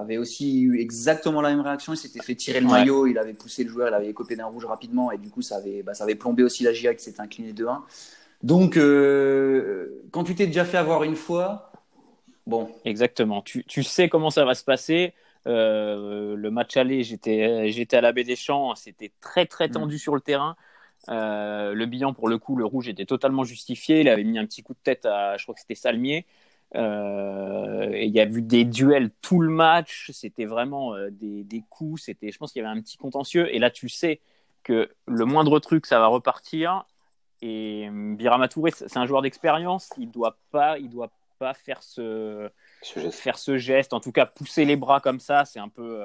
[0.00, 1.92] avait aussi eu exactement la même réaction.
[1.92, 4.46] Il s'était fait tirer le maillot, il avait poussé le joueur, il avait copé d'un
[4.46, 7.02] rouge rapidement et du coup ça avait, bah, ça avait plombé aussi la GIA qui
[7.02, 7.80] s'était incliné 2-1.
[8.42, 11.72] Donc euh, quand tu t'es déjà fait avoir une fois,
[12.46, 12.70] bon.
[12.84, 13.42] Exactement.
[13.42, 15.14] Tu, tu sais comment ça va se passer.
[15.46, 19.96] Euh, le match aller, j'étais j'étais à la baie des Champs, c'était très très tendu
[19.96, 19.98] mm.
[19.98, 20.54] sur le terrain.
[21.08, 24.00] Euh, le bilan, pour le coup, le rouge était totalement justifié.
[24.00, 26.26] Il avait mis un petit coup de tête à, je crois que c'était Salmier.
[26.76, 30.10] Euh, et il y a vu des duels tout le match.
[30.12, 32.02] C'était vraiment euh, des, des, coups.
[32.02, 33.52] C'était, je pense qu'il y avait un petit contentieux.
[33.54, 34.20] Et là, tu sais
[34.62, 36.84] que le moindre truc, ça va repartir.
[37.42, 39.90] Et Birama Touré, c'est un joueur d'expérience.
[39.96, 42.50] Il doit pas, il doit pas faire ce,
[42.82, 43.94] ce faire ce geste.
[43.94, 46.02] En tout cas, pousser les bras comme ça, c'est un peu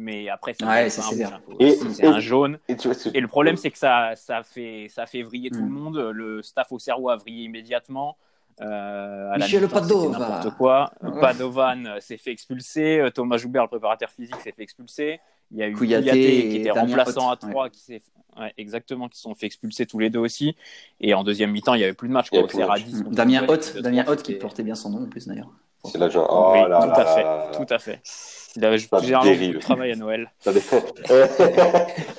[0.00, 2.58] mais après c'est un, un, jaune.
[2.68, 5.72] Et, le problème c'est que ça, ça, fait, ça fait vriller tout le mm.
[5.72, 5.98] monde.
[6.12, 8.16] Le staff au cerveau a vrillé immédiatement.
[8.60, 10.18] Euh, Michel Padovan.
[10.18, 10.92] N'importe quoi.
[11.20, 12.98] Padovan euh, s'est fait expulser.
[12.98, 15.20] Euh, Thomas Joubert, le préparateur physique, s'est fait expulser.
[15.50, 18.02] Il y a eu Kouyaté, qui était remplaçant à 3 qui s'est
[18.38, 20.56] ouais, exactement qui sont fait expulser tous les deux aussi.
[21.00, 22.30] Et en deuxième mi-temps, il n'y avait plus de match.
[22.30, 25.50] Quoi, à 10, Damien Hott, Damien Hott qui portait bien son nom en plus d'ailleurs.
[25.84, 26.26] C'est l'agent.
[26.28, 28.00] Oh oui, là tout là à fait, tout à fait.
[28.56, 30.30] Il avait généralement beaucoup travail à Noël.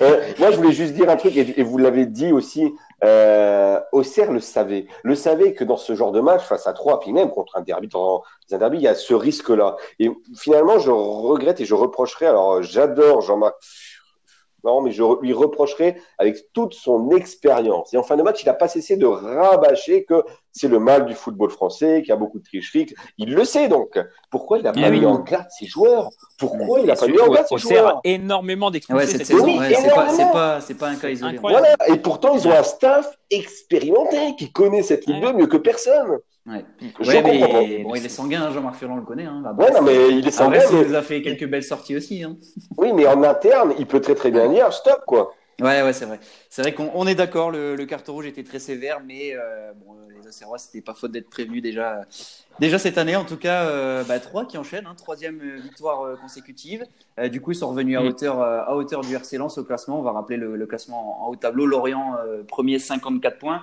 [0.02, 2.72] Euh, moi, je voulais juste dire un truc, et, vous l'avez dit aussi,
[3.04, 4.86] euh, Auxerre le savait.
[5.04, 7.60] Le savait que dans ce genre de match, face à trois, puis même contre un
[7.60, 9.76] derby, dans un derby, il y a ce risque-là.
[10.00, 13.54] Et finalement, je regrette et je reprocherai, alors j'adore Jean-Marc
[14.64, 17.92] non, mais je lui reprocherai avec toute son expérience.
[17.92, 20.22] Et en fin de match, il n'a pas cessé de rabâcher que
[20.52, 22.94] c'est le mal du football français, qu'il y a beaucoup de tricheries.
[23.18, 23.98] Il le sait donc.
[24.30, 26.10] Pourquoi il n'a pas mis en garde ses joueurs?
[26.38, 28.00] Pourquoi il n'a pas mis en garde ses joueurs?
[28.04, 29.12] énormément d'expérience.
[29.12, 31.38] Ouais, c'est pas, pas, un cas isolé.
[31.38, 31.74] Voilà.
[31.88, 36.18] Et pourtant, ils ont un staff expérimenté qui connaît cette Ligue 2 mieux que personne.
[36.44, 36.64] Ouais.
[36.80, 39.26] mais bon, il est sanguin, Jean-Marc Furlan le connaît.
[39.26, 39.42] Hein.
[39.56, 40.60] Ouais, non, mais il est sanguin.
[40.72, 42.24] il nous a fait quelques belles sorties aussi.
[42.24, 42.36] Hein.
[42.76, 45.34] Oui, mais en interne, il peut très très bien dire stop, quoi.
[45.60, 46.18] Ouais, ouais, c'est vrai.
[46.50, 49.94] C'est vrai qu'on est d'accord, le, le, carton rouge était très sévère, mais euh, bon,
[50.20, 52.00] les Auxerrois, c'était pas faute d'être prévenus déjà,
[52.58, 53.14] déjà cette année.
[53.14, 56.84] En tout cas, euh, bah, trois qui enchaînent, hein, troisième victoire euh, consécutive.
[57.20, 59.64] Euh, du coup, ils sont revenus à hauteur, euh, à hauteur du RC Lens au
[59.64, 60.00] classement.
[60.00, 61.66] On va rappeler le, le classement en, en haut tableau.
[61.66, 63.62] Lorient, euh, premier, 54 points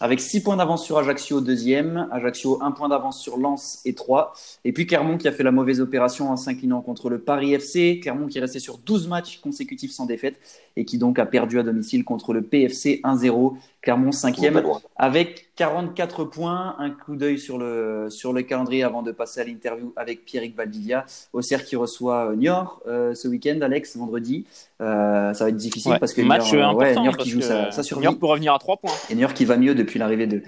[0.00, 4.34] avec 6 points d'avance sur Ajaccio deuxième, Ajaccio 1 point d'avance sur Lens et 3,
[4.64, 8.00] et puis Clermont qui a fait la mauvaise opération en s'inclinant contre le Paris FC,
[8.02, 10.38] Clermont qui est resté sur 12 matchs consécutifs sans défaite
[10.76, 13.54] et qui donc a perdu à domicile contre le PFC 1-0,
[13.86, 14.60] Clermont cinquième
[14.96, 19.44] avec 44 points, un coup d'œil sur le, sur le calendrier avant de passer à
[19.44, 24.44] l'interview avec Pierrick Valdivia, Auxerre qui reçoit euh, Niort euh, ce week-end, Alex, vendredi.
[24.80, 25.98] Euh, ça va être difficile ouais.
[26.00, 28.02] parce que match Niort, important ouais, Niort qui joue sa, sa survie.
[28.02, 28.90] Niort pour revenir à 3 points.
[29.08, 30.42] Et Niort qui va mieux depuis l'arrivée de,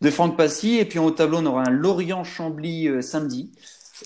[0.00, 0.78] de Franck Passy.
[0.78, 3.50] Et puis au tableau, on aura un Lorient-Chambly samedi.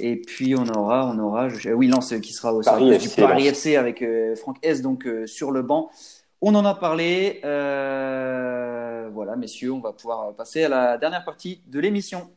[0.00, 3.76] Et puis on aura, on aura, oui, Lance qui sera au Paris du Paris FC
[3.76, 4.02] avec
[4.36, 5.90] Franck S donc sur le banc.
[6.40, 7.40] On en a parlé.
[9.12, 12.30] Voilà, messieurs, on va pouvoir passer à la dernière partie de l'émission.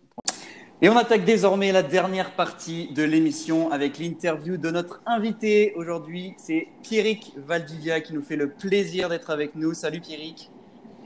[0.84, 6.34] Et on attaque désormais la dernière partie de l'émission avec l'interview de notre invité aujourd'hui.
[6.38, 9.76] C'est Pierrick Valdivia qui nous fait le plaisir d'être avec nous.
[9.76, 10.50] Salut Pierrick.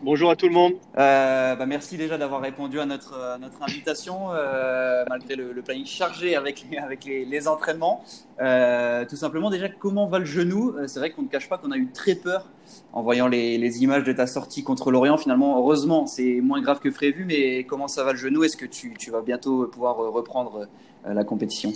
[0.04, 0.74] Bonjour à tout le monde.
[0.98, 6.36] Euh, bah merci déjà d'avoir répondu à notre, notre invitation, euh, malgré le, planning chargé
[6.36, 8.04] avec les, avec les, entraînements.
[8.42, 10.76] Euh, tout simplement, déjà, comment va le genou?
[10.88, 12.46] C'est vrai qu'on ne cache pas qu'on a eu très peur
[12.94, 15.18] en voyant les, les, images de ta sortie contre l'Orient.
[15.18, 18.44] Finalement, heureusement, c'est moins grave que prévu, mais comment ça va le genou?
[18.44, 20.68] Est-ce que tu, tu, vas bientôt pouvoir reprendre
[21.06, 21.72] la compétition?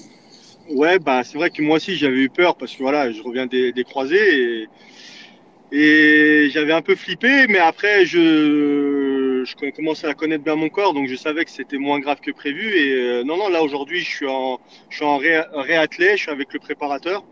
[0.69, 3.47] Ouais, bah, c'est vrai que moi aussi j'avais eu peur parce que voilà, je reviens
[3.47, 4.69] des, des croisés et
[5.71, 10.93] et j'avais un peu flippé, mais après, je, je commençais à connaître bien mon corps,
[10.93, 12.75] donc je savais que c'était moins grave que prévu.
[12.75, 16.23] Et euh, non, non, là aujourd'hui, je suis en, je suis en ré, réathlé, je
[16.23, 17.23] suis avec le préparateur.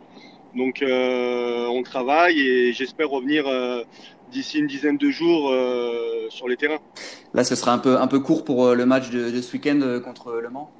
[0.55, 3.83] Donc euh, on travaille et j'espère revenir euh,
[4.31, 5.53] d'ici une dizaine de jours
[6.29, 6.79] sur les terrains.
[7.33, 9.99] Là, ce sera un peu, un peu court pour le match de, de ce week-end
[10.03, 10.71] contre Le Mans?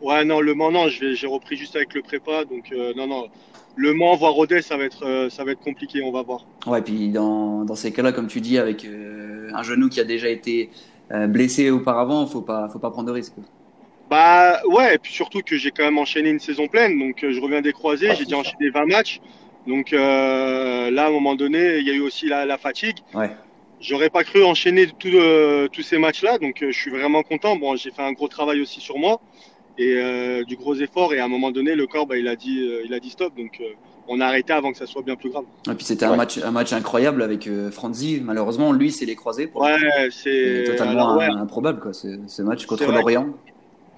[0.00, 3.28] Ouais, non, Le Mans, non, j'ai repris juste avec le prépa, donc non, non.
[3.76, 6.44] Le Mans, voire Rodez, ça va être, euh, ça va être compliqué, on va voir.
[6.66, 10.04] Ouais, puis dans, dans ces cas-là, comme tu dis, avec euh, un genou qui a
[10.04, 10.70] déjà été
[11.10, 13.34] euh, blessé auparavant, faut pas, faut pas prendre de risques.
[14.10, 17.40] Bah ouais, et puis surtout que j'ai quand même enchaîné une saison pleine, donc je
[17.40, 19.20] reviens des croisés, ah, j'ai déjà enchaîné 20 matchs,
[19.66, 22.98] donc là à un moment donné, il y a eu aussi la, la fatigue.
[23.14, 23.30] Ouais.
[23.80, 27.56] J'aurais pas cru enchaîner tous ces matchs-là, donc je suis vraiment content.
[27.56, 29.18] Bon, j'ai fait un gros travail aussi sur moi
[29.78, 31.14] et euh, du gros effort.
[31.14, 33.10] Et à un moment donné, le corps, bah, il, a dit, euh, il a dit
[33.10, 33.36] stop.
[33.36, 33.64] Donc, euh,
[34.08, 35.44] on a arrêté avant que ça soit bien plus grave.
[35.70, 38.20] Et puis c'était un, match, un match incroyable avec Franzi.
[38.22, 39.46] Malheureusement, lui, c'est les croisés.
[39.46, 39.76] Pour ouais,
[40.10, 43.28] c'est totalement improbable, quoi, ce, match contre l'Orient.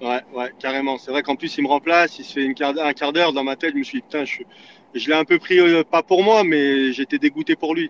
[0.01, 0.97] Ouais, ouais, carrément.
[0.97, 2.19] C'est vrai qu'en plus, il me remplace.
[2.19, 3.71] Il se fait une quart, un quart d'heure dans ma tête.
[3.73, 4.43] Je me suis dit, putain, je,
[4.93, 5.57] je l'ai un peu pris,
[5.89, 7.89] pas pour moi, mais j'étais dégoûté pour lui.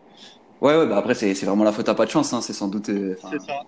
[0.65, 2.34] Ouais, ouais bah après, c'est vraiment la faute à pas de chance.
[2.34, 2.89] Hein, c'est sans doute.
[2.89, 3.15] Euh,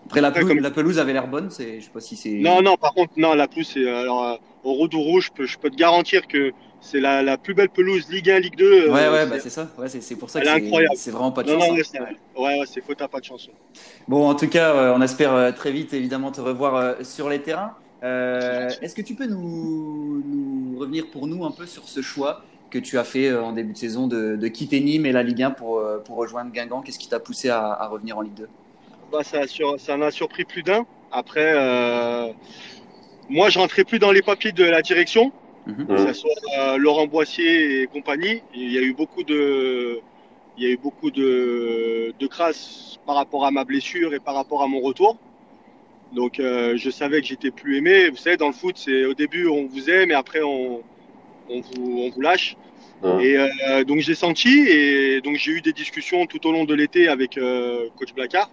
[0.07, 1.49] après, la, pelouse, la pelouse avait l'air bonne.
[1.51, 2.31] Je sais pas si c'est.
[2.31, 3.87] Non, non, par contre, non, la pelouse, c'est.
[3.87, 7.37] Alors, euh, au Roudou Rouge, je peux, je peux te garantir que c'est la, la,
[7.37, 8.65] plus belle pelouse Ligue 1, Ligue 2.
[8.65, 9.69] Euh, ouais, ouais, bah, c'est ça.
[9.77, 10.47] Ouais, c'est pour ça que
[10.95, 11.69] c'est vraiment pas de chance.
[11.69, 12.05] Non, hein.
[12.35, 13.47] ouais, ouais, c'est faute à pas de chance.
[14.07, 17.75] Bon, en tout cas, on espère très vite, évidemment, te revoir sur les terrains.
[18.01, 22.79] Est-ce que tu peux nous, nous revenir pour nous un peu sur ce choix que
[22.79, 25.51] tu as fait euh, en début de saison de, quitter Nîmes et la Ligue 1
[25.51, 28.47] pour, euh, pour rejoindre Guingamp Qu'est-ce qui t'a poussé à, revenir en Ligue 2
[29.11, 29.41] bah, ça,
[29.77, 30.85] ça m'a surpris plus d'un.
[31.13, 32.27] Après, euh,
[33.29, 35.31] moi, je rentrais plus dans les papiers de la direction,
[35.65, 35.87] mhm.
[35.87, 38.41] que ce soit Laurent Boissier et compagnie.
[38.53, 40.01] Il y a eu beaucoup de,
[40.57, 44.35] il y a eu beaucoup de, de crasse par rapport à ma blessure et par
[44.35, 45.17] rapport à mon retour.
[46.13, 48.09] Donc, je savais que j'étais plus aimé.
[48.09, 50.83] Vous savez, dans le foot, c'est au début on vous aime et après on,
[51.49, 52.57] on vous, on vous lâche.
[53.03, 56.73] Et euh, donc j'ai senti et donc j'ai eu des discussions tout au long de
[56.73, 58.49] l'été avec euh, coach Blacard.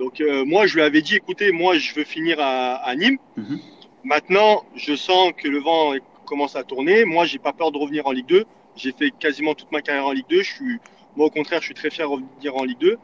[0.00, 3.18] Donc euh, moi je lui avais dit écoutez moi je veux finir à, à Nîmes.
[3.36, 3.60] Mhm.
[4.02, 5.92] Maintenant je sens que le vent
[6.26, 7.04] commence à tourner.
[7.04, 8.44] Moi j'ai pas peur de revenir en Ligue 2.
[8.74, 10.42] J'ai fait quasiment toute ma carrière en Ligue 2.
[10.42, 10.78] Je suis
[11.14, 12.98] moi au contraire je suis très fier de revenir en Ligue 2.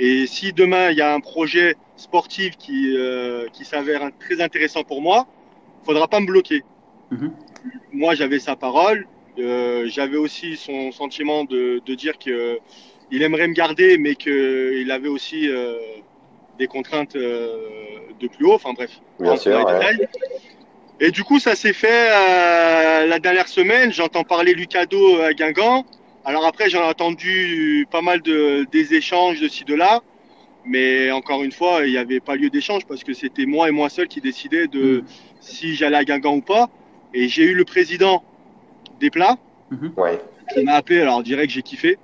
[0.00, 2.96] Et si demain il y a un projet sportif qui
[3.52, 5.28] qui s'avère très intéressant pour moi,
[5.84, 6.64] faudra pas me bloquer.
[7.12, 7.32] Mhm
[7.92, 9.06] moi, j'avais sa parole.
[9.38, 15.08] Euh, j'avais aussi son sentiment de, de dire qu'il aimerait me garder, mais qu'il avait
[15.08, 15.78] aussi euh,
[16.58, 17.56] des contraintes euh,
[18.18, 18.54] de plus haut.
[18.54, 19.64] Enfin bref, Bien sûr,
[21.00, 22.08] Et du coup, ça s'est fait
[23.06, 23.92] la dernière semaine.
[23.92, 25.84] J'entends parler Lucado à Guingamp.
[26.24, 30.02] Alors après, j'en ai entendu pas mal de, des échanges de ci, de là.
[30.66, 33.70] Mais encore une fois, il n'y avait pas lieu d'échange parce que c'était moi et
[33.70, 35.02] moi seul qui décidais de
[35.40, 36.68] si j'allais à Guingamp ou pas.
[37.14, 38.22] Et j'ai eu le président
[39.00, 39.38] des plats
[39.70, 39.92] mhm.
[39.96, 40.20] ouais.
[40.52, 41.00] qui m'a appelé.
[41.00, 41.98] Alors, on dirait que j'ai kiffé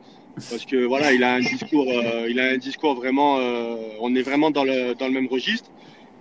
[0.50, 3.38] parce que voilà, il a un discours, euh, il a un discours vraiment.
[3.38, 5.70] Euh, on est vraiment dans le, dans le même registre.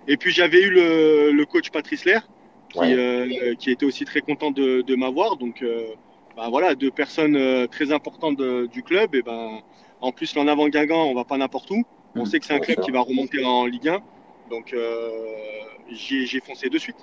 [0.08, 2.28] Et puis j'avais eu le, le, coach Patrice Lair
[2.69, 5.36] qui, euh, qui était aussi très content de, de m'avoir.
[5.36, 5.65] Donc
[6.38, 9.15] bah, voilà, deux personnes très importantes du club.
[9.15, 9.60] Et ben
[10.00, 11.84] en plus l'en avant Guingamp, on va pas n'importe où.
[12.15, 12.26] On mhm.
[12.26, 14.00] sait que c'est un club qui va remonter en Ligue 1.
[14.49, 14.75] Donc
[15.91, 16.97] j'ai foncé de suite.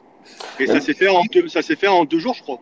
[0.61, 2.61] Et ça s'est fait, en deux, ça s'est fait en deux jours, je crois.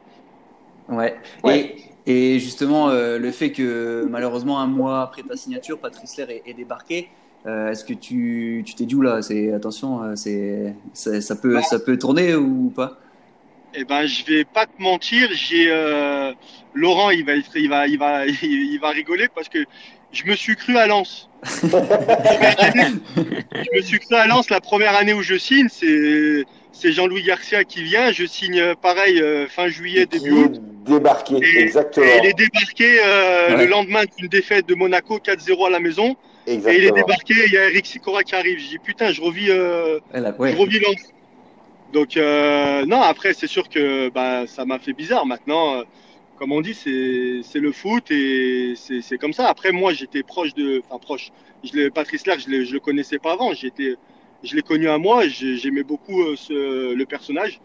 [0.88, 1.16] Ouais.
[1.46, 6.28] Et, et, justement, euh, le fait que malheureusement, un mois après ta signature, Patrice Lair
[6.30, 7.08] est, débarqué,
[7.46, 11.98] euh, est-ce que tu t'es dit, là, c'est, attention, euh, c'est, ça, peut, ça peut
[11.98, 12.98] tourner ou pas?
[13.72, 15.68] Eh ben, je vais pas te mentir, j'ai
[16.74, 19.58] Laurent, il va, il va, il va, il va rigoler parce que
[20.12, 21.28] je me suis cru à Lens.
[21.62, 21.66] je
[23.76, 27.64] me suis cru à Lens la première année où je signe, c'est c'est Jean-Louis Garcia
[27.64, 28.12] qui vient.
[28.12, 30.60] Je signe pareil euh, fin juillet, début août.
[30.86, 32.06] Débarqué, exactement.
[32.06, 36.16] Et il est débarqué euh, le lendemain d'une défaite de Monaco 4-0 à la maison.
[36.46, 36.72] Exactement.
[36.72, 38.58] Et il est débarqué, il y a Eric Sicora qui arrive.
[38.58, 41.12] Je dis putain, je revis, euh, je revis Lens.
[41.92, 45.26] Donc non, après c'est sûr que bah, ça m'a fait bizarre.
[45.26, 45.82] Maintenant,
[46.40, 49.46] comme on dit, c'est le foot et c'est comme ça.
[49.48, 51.32] Après moi, j'étais proche de, enfin proche.
[51.62, 53.52] Je Patrice Lerck, je, je le connaissais pas avant.
[53.52, 53.96] J'étais
[54.42, 57.60] je l'ai connu à moi, j'aimais beaucoup euh, ce, le personnage.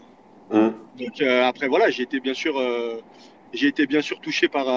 [0.52, 0.70] Mmh.
[1.00, 3.00] Donc euh, après voilà, j'ai été bien sûr, euh,
[3.54, 4.68] j'ai été bien sûr touché par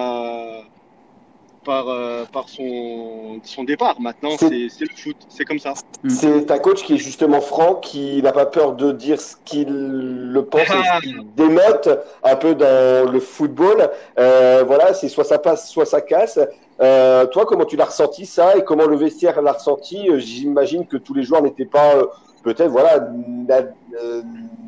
[1.69, 1.87] par,
[2.33, 4.01] par son, son départ.
[4.01, 5.75] Maintenant, c'est le foot, c'est comme ça.
[6.03, 6.09] Mmh.
[6.09, 9.69] C'est un coach qui est justement franc, qui n'a pas peur de dire ce qu'il
[9.69, 11.89] le pense, et ce qu'il dénote
[12.25, 13.91] un peu dans le football.
[14.17, 16.39] voilà, c'est soit ça passe, soit ça casse.
[16.81, 20.09] Euh, toi, comment tu l'as ressenti ça et comment le vestiaire l'a ressenti?
[20.09, 22.07] Euh, J'imagine que tous les joueurs n'étaient pas, euh,
[22.45, 23.09] peut-être, voilà,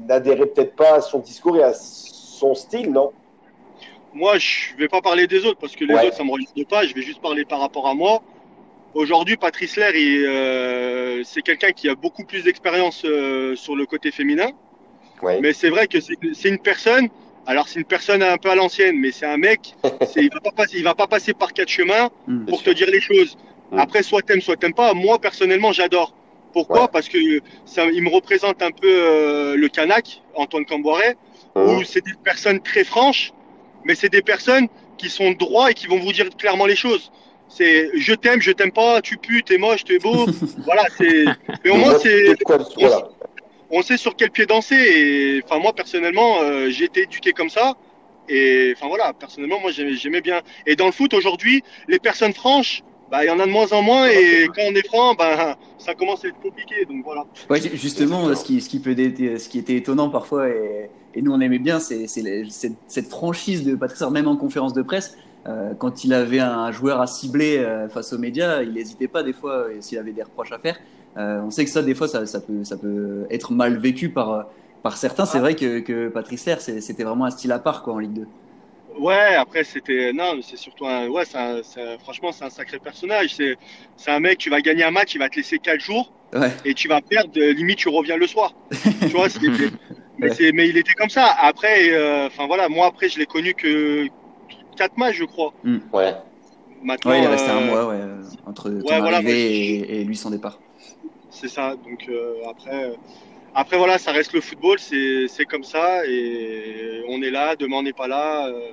[0.09, 3.13] n'adhéraient peut-être pas à son discours et à son style, non?
[4.15, 6.87] Moi, je vais pas parler des autres parce que les autres, ça me regarde pas.
[6.87, 8.23] Je vais juste parler par rapport à moi.
[8.95, 9.93] Aujourd'hui, Patrice Lair,
[11.25, 13.07] c'est quelqu'un qui a beaucoup plus d'expérience
[13.55, 14.51] sur le côté féminin.
[15.23, 17.09] Mais c'est vrai que c'est une personne
[17.47, 19.75] alors c'est une personne un peu à l'ancienne, mais c'est un mec,
[20.17, 22.45] il va pas passer, il va pas passer par quatre chemins hmm.
[22.47, 23.37] pour te dire les choses.
[23.77, 24.95] Après, soit t'aimes, soit t'aimes pas.
[24.95, 26.15] Moi personnellement, j'adore.
[26.53, 26.89] Pourquoi?
[26.89, 27.19] Parce que
[27.65, 31.17] ça, il me représente un peu euh, le Canac, Antoine Camboiret,
[31.55, 31.61] hmm.
[31.61, 33.33] où c'est des personnes très franches,
[33.85, 37.11] mais c'est des personnes qui sont droits et qui vont vous dire clairement les choses.
[37.49, 40.27] C'est je t'aime, je t'aime pas, tu pues, t'es moche, t'es beau.
[40.65, 41.25] voilà, c'est.
[41.65, 42.37] Mais au moins c'est
[43.71, 44.75] on sait sur quel pied danser.
[44.75, 47.75] Et enfin, moi, personnellement, euh, j'ai été éduqué comme ça.
[48.29, 50.41] Et enfin, voilà, personnellement, moi, j'aimais bien.
[50.67, 53.73] Et dans le foot, aujourd'hui, les personnes franches, bah, il y en a de moins
[53.73, 54.09] en moins.
[54.09, 56.85] Et quand on est franc, bah, ça commence à être compliqué.
[56.85, 57.25] Donc voilà.
[57.49, 61.33] Ouais, justement, ce qui, ce, qui peut ce qui était étonnant parfois, et, et nous,
[61.33, 65.17] on aimait bien, c'est cette franchise de Patrice, même en conférence de presse.
[65.47, 69.23] Euh, quand il avait un joueur à cibler euh, face aux médias, il n'hésitait pas
[69.23, 70.79] des fois s'il avait des reproches à faire.
[71.17, 74.11] Euh, on sait que ça, des fois, ça, ça, peut, ça peut être mal vécu
[74.11, 74.49] par,
[74.83, 75.25] par certains.
[75.25, 78.27] C'est vrai que, que Patrice c'était vraiment un style à part quoi, en Ligue 2.
[78.99, 81.25] Ouais, après c'était non, c'est surtout un ouais,
[82.03, 83.35] franchement c'est un sacré personnage.
[83.35, 83.57] C'est
[83.97, 86.13] c'est un mec, tu vas gagner un match, il va te laisser 4 jours
[86.65, 87.33] et tu vas perdre.
[87.35, 88.53] Limite, tu reviens le soir.
[89.01, 89.29] tu vois,
[90.21, 91.35] mais, mais, il était comme ça.
[91.41, 94.07] Après, euh, enfin voilà, moi après je l'ai connu que
[94.77, 95.53] 4 matchs, je crois.
[95.65, 95.79] Hmm.
[95.93, 96.15] Ouais.
[96.83, 98.01] Maintenant, ouais, il est resté un euh, mois ouais,
[98.47, 100.59] entre ton arrivée et, lui son départ
[101.31, 101.75] c'est ça.
[101.77, 102.93] Donc euh, après,
[103.55, 107.83] après voilà, ça reste le football, c'est comme ça et on est là, demain on
[107.83, 108.49] n'est pas là.
[108.49, 108.73] Euh,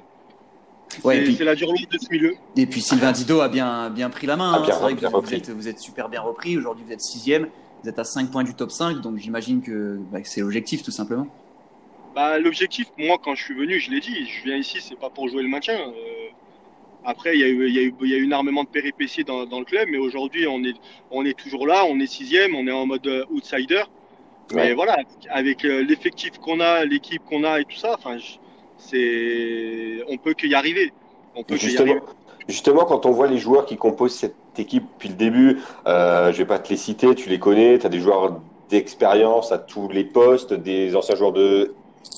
[1.04, 2.36] c'est la dure de ce milieu.
[2.56, 4.54] Et puis Sylvain Dido a bien, bien pris la main.
[4.54, 4.60] Hein.
[4.60, 6.58] vrai que vous, êtes, vous, êtes, super bien repris.
[6.58, 7.50] Aujourd'hui, vous êtes sixième.
[7.84, 9.02] Vous êtes à 5 points du top 5.
[9.02, 11.28] Donc j'imagine que, bah, c'est l'objectif, tout simplement.
[12.16, 15.10] Bah, l'objectif, moi, quand je suis venu, je l'ai dit, je viens ici, c'est pas
[15.10, 15.76] pour jouer le maintien.
[15.76, 16.28] Euh,
[17.06, 18.70] après, il y, a eu, il, y a eu, il y a eu énormément de
[18.70, 20.76] péripéties dans, dans le club, mais aujourd'hui, on est,
[21.12, 23.84] on est toujours là, on est sixième, on est en mode euh, outsider.
[24.54, 24.98] Mais voilà,
[25.30, 28.18] avec euh, l'effectif qu'on a, l'équipe qu'on a et tout ça, enfin,
[28.78, 30.94] c'est, on peut qu'y arriver.
[31.36, 32.06] On peut justement, arriver.
[32.48, 36.38] justement, quand on voit les joueurs qui composent cette équipe depuis le début, euh, je
[36.38, 38.40] vais pas te les citer, tu les connais, tu as des joueurs
[38.70, 41.74] d'expérience à tous les postes, des anciens joueurs de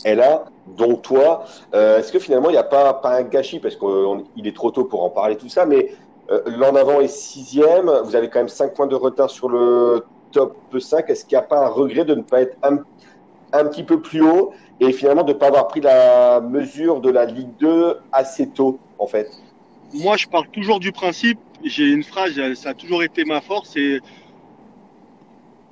[0.06, 0.45] LA,
[0.78, 1.45] dont toi.
[1.73, 4.71] Euh, est-ce que finalement, il n'y a pas, pas un gâchis, parce qu'il est trop
[4.71, 5.91] tôt pour en parler, tout ça, mais
[6.32, 10.06] euh, l'an avant est sixième, vous avez quand même 5 points de retard sur le
[10.32, 11.10] top 5.
[11.10, 12.80] Est-ce qu'il n'y a pas un regret de ne pas être un,
[13.54, 17.10] un petit peu plus haut et finalement de ne pas avoir pris la mesure de
[17.10, 19.30] la Ligue 2 assez tôt, en fait?
[19.93, 21.39] Moi, je parle toujours du principe.
[21.63, 24.00] J'ai une phrase, ça a toujours été ma force, c'est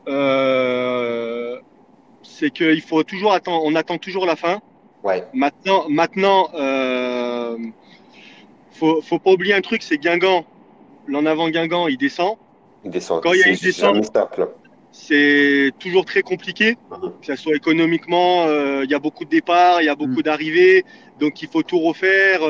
[0.08, 1.58] euh,
[2.24, 4.60] c'est qu'il faut toujours attendre, on attend toujours la fin.
[5.04, 5.24] Ouais.
[5.34, 7.58] Maintenant, maintenant, euh,
[8.72, 10.46] faut, faut pas oublier un truc, c'est Guingamp.
[11.08, 12.36] L'en avant Guingamp, il descend.
[12.84, 13.22] Il descend.
[13.24, 14.12] Quand il y a une descente,
[14.92, 17.12] c'est toujours très compliqué, mhm.
[17.22, 18.46] que ce soit économiquement.
[18.46, 20.24] Euh, il y a beaucoup de départs, il y a beaucoup mhm.
[20.24, 20.86] d'arrivées,
[21.20, 22.42] donc il faut tout refaire.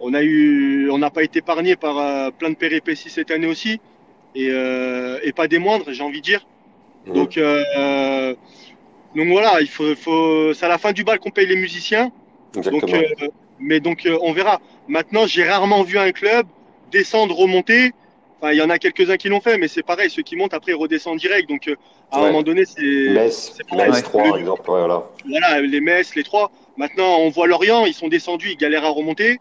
[0.00, 3.46] on a eu, on n'a pas été épargné par euh, plein de péripéties cette année
[3.46, 3.80] aussi,
[4.34, 6.46] et, et pas des moindres, j'ai envie de dire.
[7.06, 7.38] Donc
[9.16, 12.12] donc voilà, il faut, faut c'est à la fin du bal qu'on paye les musiciens.
[12.54, 13.02] Donc, euh,
[13.58, 14.60] mais donc euh, on verra.
[14.88, 16.46] Maintenant, j'ai rarement vu un club
[16.92, 17.92] descendre, remonter.
[18.38, 20.10] Enfin, il y en a quelques-uns qui l'ont fait, mais c'est pareil.
[20.10, 21.48] Ceux qui montent après ils redescendent direct.
[21.48, 21.76] Donc euh,
[22.12, 22.82] à un moment donné, c'est.
[22.82, 24.62] Metz, Metz 3, par exemple.
[24.66, 25.02] Voilà.
[25.26, 26.50] voilà, les Metz, les trois.
[26.76, 29.38] Maintenant, on voit Lorient, ils sont descendus, ils galèrent à remonter.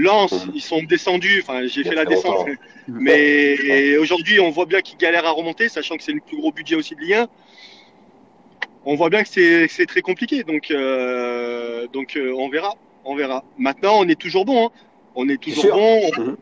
[0.00, 1.42] Lens, ils sont descendus.
[1.42, 2.46] Enfin, j'ai fait la descente.
[2.88, 6.52] Mais aujourd'hui, on voit bien qu'ils galèrent à remonter, sachant que c'est le plus gros
[6.52, 7.26] budget aussi de Ligue
[8.84, 10.42] On voit bien que c'est très compliqué.
[10.44, 12.74] Donc, euh, donc euh, on verra.
[13.04, 13.44] On verra.
[13.58, 14.66] Maintenant, on est toujours bon.
[14.66, 14.70] Hein.
[15.14, 16.10] On est toujours bon.
[16.18, 16.36] Mhm.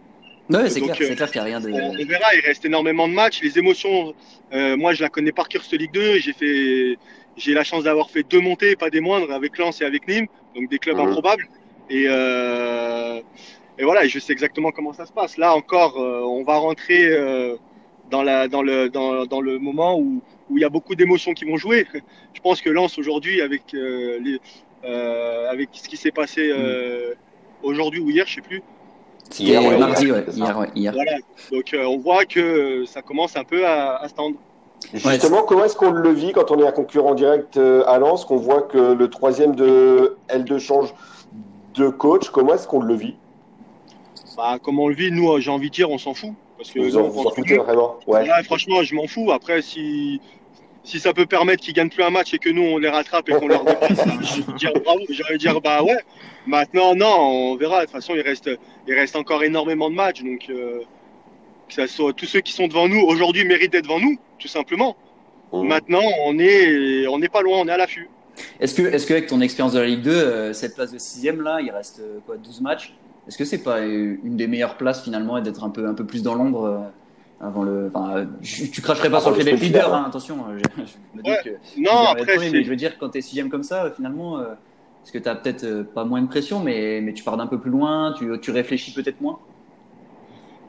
[0.51, 1.71] Ouais, c'est clair, euh, clair qu'il n'y a rien de.
[1.71, 3.43] On, verra, il reste énormément de matchs.
[3.43, 4.15] Les émotions,
[4.53, 6.19] moi je la connais par cœur, cette Ligue 2.
[6.19, 6.97] J'ai fait,
[7.37, 10.27] j'ai la chance d'avoir fait deux montées, pas des moindres, avec Lens et avec Nîmes,
[10.55, 11.09] donc des clubs mhm.
[11.09, 11.47] improbables.
[11.91, 13.21] Et, euh,
[13.79, 15.37] et voilà, je sais exactement comment ça se passe.
[15.37, 17.57] Là encore, euh, on va rentrer euh,
[18.11, 20.21] dans, la, dans, le, dans, dans le moment où,
[20.51, 21.87] où il y a beaucoup d'émotions qui vont jouer.
[22.35, 24.41] Je pense que Lens aujourd'hui, avec, euh, les,
[24.85, 27.15] euh, avec ce qui s'est passé euh,
[27.63, 28.63] aujourd'hui ou hier, je sais plus.
[29.39, 30.25] Hier, mardi, ouais.
[30.33, 30.69] Hier, ouais.
[30.75, 30.93] hier.
[30.93, 31.17] Voilà.
[31.51, 34.37] Donc on voit que ça commence un peu à, à se tendre.
[34.95, 38.37] Justement, comment est-ce qu'on le vit quand on est un concurrent direct à Lens, qu'on
[38.37, 40.95] voit que le troisième de L2 change
[41.79, 43.17] de coach, comment est-ce qu'on le vit?
[44.37, 46.33] Bah, Comment on le vit, nous, j'ai envie de dire, on s'en fout.
[46.57, 47.97] Parce que vous en, foutez vraiment?
[48.07, 48.27] ouais.
[48.45, 49.31] Franchement, je m'en fous.
[49.31, 50.21] Après, si,
[50.83, 53.29] si ça peut permettre qu'ils gagnent plus un match et que nous, on les rattrape
[53.29, 54.05] et qu'on leur dépasse,
[55.11, 55.99] j'allais dire bah ouais.
[56.47, 57.81] Maintenant, non, on verra.
[57.81, 58.51] De toute façon, il reste,
[58.89, 60.23] il reste encore énormément de matchs.
[60.23, 60.81] Donc, euh,
[61.69, 64.49] que ça soit, tous ceux qui sont devant nous aujourd'hui méritent d'être devant nous, tout
[64.49, 64.97] simplement.
[65.53, 65.63] Mmh.
[65.63, 68.09] Maintenant, on est, on n'est pas loin, on est à l'affût.
[68.61, 71.43] Est-ce que, est-ce qu'avec ton expérience de la Ligue 2, euh, cette place de sixième
[71.43, 72.95] là, il reste euh, quoi, 12 matchs?
[73.27, 76.07] Est-ce que c'est pas une des meilleures places finalement et d'être un peu, un peu
[76.07, 79.95] plus dans l'ombre euh, avant le Enfin, tu cracherais pas sur le fait d'être leader,
[79.95, 80.39] hein, attention.
[80.57, 83.91] Je, me dis que non, après, mais je veux dire quand t'es sixième comme ça,
[83.95, 87.61] finalement, est-ce que t'as peut-être pas moins de pression, mais, mais tu pars d'un peu
[87.61, 89.39] plus loin, tu, tu réfléchis peut-être moins?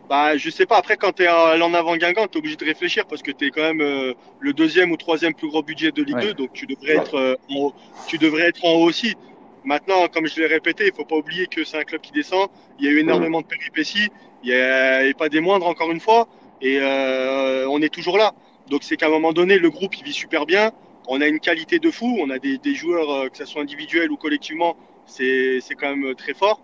[0.09, 0.77] Bah, je sais pas.
[0.77, 3.45] Après, quand tu es en avant Guingamp, tu es obligé de réfléchir parce que tu
[3.45, 6.51] es quand même euh, le deuxième ou troisième plus gros budget de Ligue 2, donc
[6.51, 7.73] tu devrais, être, euh, en haut.
[8.07, 9.15] tu devrais être en haut aussi.
[9.63, 12.49] Maintenant, comme je l'ai répété, il faut pas oublier que c'est un club qui descend.
[12.79, 14.07] Il y a eu énormément de péripéties.
[14.43, 16.27] Il n'y a, pas des moindres, encore une fois.
[16.59, 18.33] Et euh, on est toujours là.
[18.67, 20.71] Donc, c'est qu'à un moment donné, le groupe, il vit super bien.
[21.07, 22.17] On a une qualité de fou.
[22.19, 26.33] On a des, des joueurs, que ce soit individuel ou collectivement, c'est quand même très
[26.33, 26.61] fort.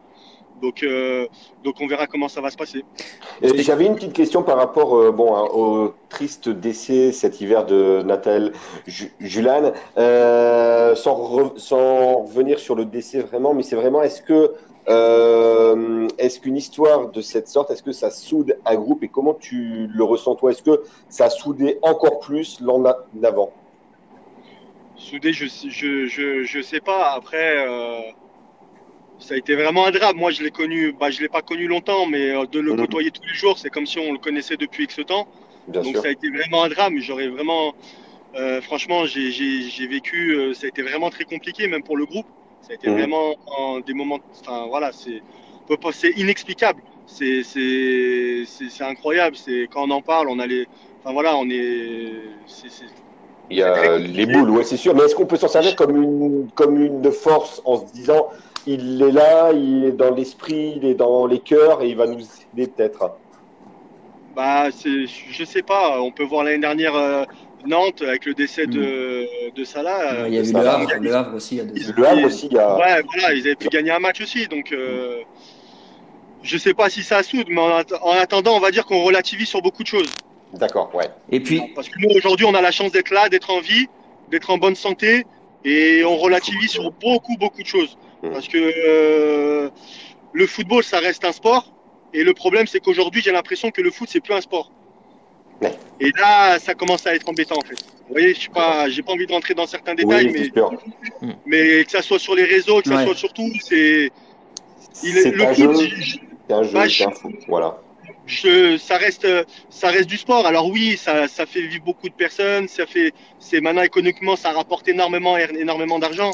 [0.62, 1.28] Donc, euh,
[1.64, 2.84] donc on verra comment ça va se passer.
[3.42, 8.54] J'avais une petite question par rapport euh, bon, au triste décès cet hiver de Nathal
[9.20, 9.74] Julan.
[9.98, 14.54] Euh, sans, sans revenir sur le décès vraiment, mais c'est vraiment, est-ce que
[16.18, 19.88] est-ce qu'une histoire de cette sorte, est-ce que ça soude un groupe et comment tu
[19.92, 20.52] le ressens toi?
[20.52, 22.84] Est-ce que ça a soudé encore plus l'an
[23.14, 23.52] d'avant?
[24.96, 27.14] Soudé, je, je, je, je sais pas.
[27.14, 27.68] Après,
[29.20, 30.18] ça a été vraiment un drame.
[30.18, 32.80] Moi, je l'ai connu, bah, je l'ai pas connu longtemps, mais euh, de le mhm.
[32.80, 35.28] côtoyer tous les jours, c'est comme si on le connaissait depuis X temps.
[35.68, 37.00] Donc, ça a été vraiment un drame.
[37.00, 37.74] J'aurais vraiment,
[38.36, 42.28] euh, franchement, j'ai vécu, euh, ça a été vraiment très compliqué, même pour le groupe.
[42.62, 42.98] Ça a été mhm.
[42.98, 45.22] vraiment en des moments, enfin voilà, c'est,
[46.18, 46.82] inexplicable.
[47.08, 47.44] C'est,
[48.82, 49.36] incroyable.
[49.36, 50.68] C'est quand on en parle, on a les,
[51.04, 52.12] enfin voilà, on est,
[53.52, 54.96] il y a les boules, ouais, c'est sûr.
[54.96, 58.30] Mais est-ce qu'on peut s'en servir comme une, comme une force en se disant
[58.68, 62.08] il est là, il est dans l'esprit, il est dans les cœurs et il va
[62.08, 62.22] nous
[62.54, 63.18] aider peut-être.
[64.36, 66.02] Bah, je sais pas.
[66.02, 67.24] On peut voir l'année dernière euh,
[67.66, 69.54] Nantes avec le décès de, mm.
[69.56, 70.28] de Salah.
[70.28, 71.58] il y a eu le Havre, le Havre, aussi.
[71.58, 72.76] le Havre aussi, il y a...
[72.76, 74.48] Ouais, voilà, ils avaient pu gagner un match aussi.
[74.48, 75.22] Donc, euh,
[76.44, 79.62] je sais pas si ça soude, mais en, attendant, on va dire qu'on relativise sur
[79.62, 80.14] beaucoup de choses.
[80.54, 81.10] D'accord, ouais.
[81.32, 83.88] Et puis, parce que nous aujourd'hui, on a la chance d'être là, d'être en vie,
[84.32, 85.26] d'être en bonne santé,
[85.66, 87.98] et on relativise sur beaucoup, beaucoup de choses.
[88.24, 88.32] Mm.
[88.32, 89.70] Parce que euh,
[90.34, 91.72] le football, ça reste un sport.
[92.14, 94.72] Et le problème, c'est qu'aujourd'hui, j'ai l'impression que le foot, c'est plus un sport.
[96.00, 97.76] Et là, ça commence à être embêtant, en fait.
[98.08, 101.84] Vous voyez, je n'ai pas, j'ai pas envie de rentrer dans certains détails, mais, mais
[101.86, 104.12] que ça soit sur les réseaux, que ça soit sur tout, c'est.
[105.04, 105.76] le un foot,
[106.48, 107.36] c'est un jeu, bah, un foot.
[107.48, 107.82] Voilà.
[108.28, 109.28] Je, ça reste,
[109.70, 110.46] ça reste du sport.
[110.46, 112.68] Alors oui, ça, ça fait vivre beaucoup de personnes.
[112.68, 116.32] Ça fait, c'est maintenant économiquement, ça rapporte énormément, énormément d'argent.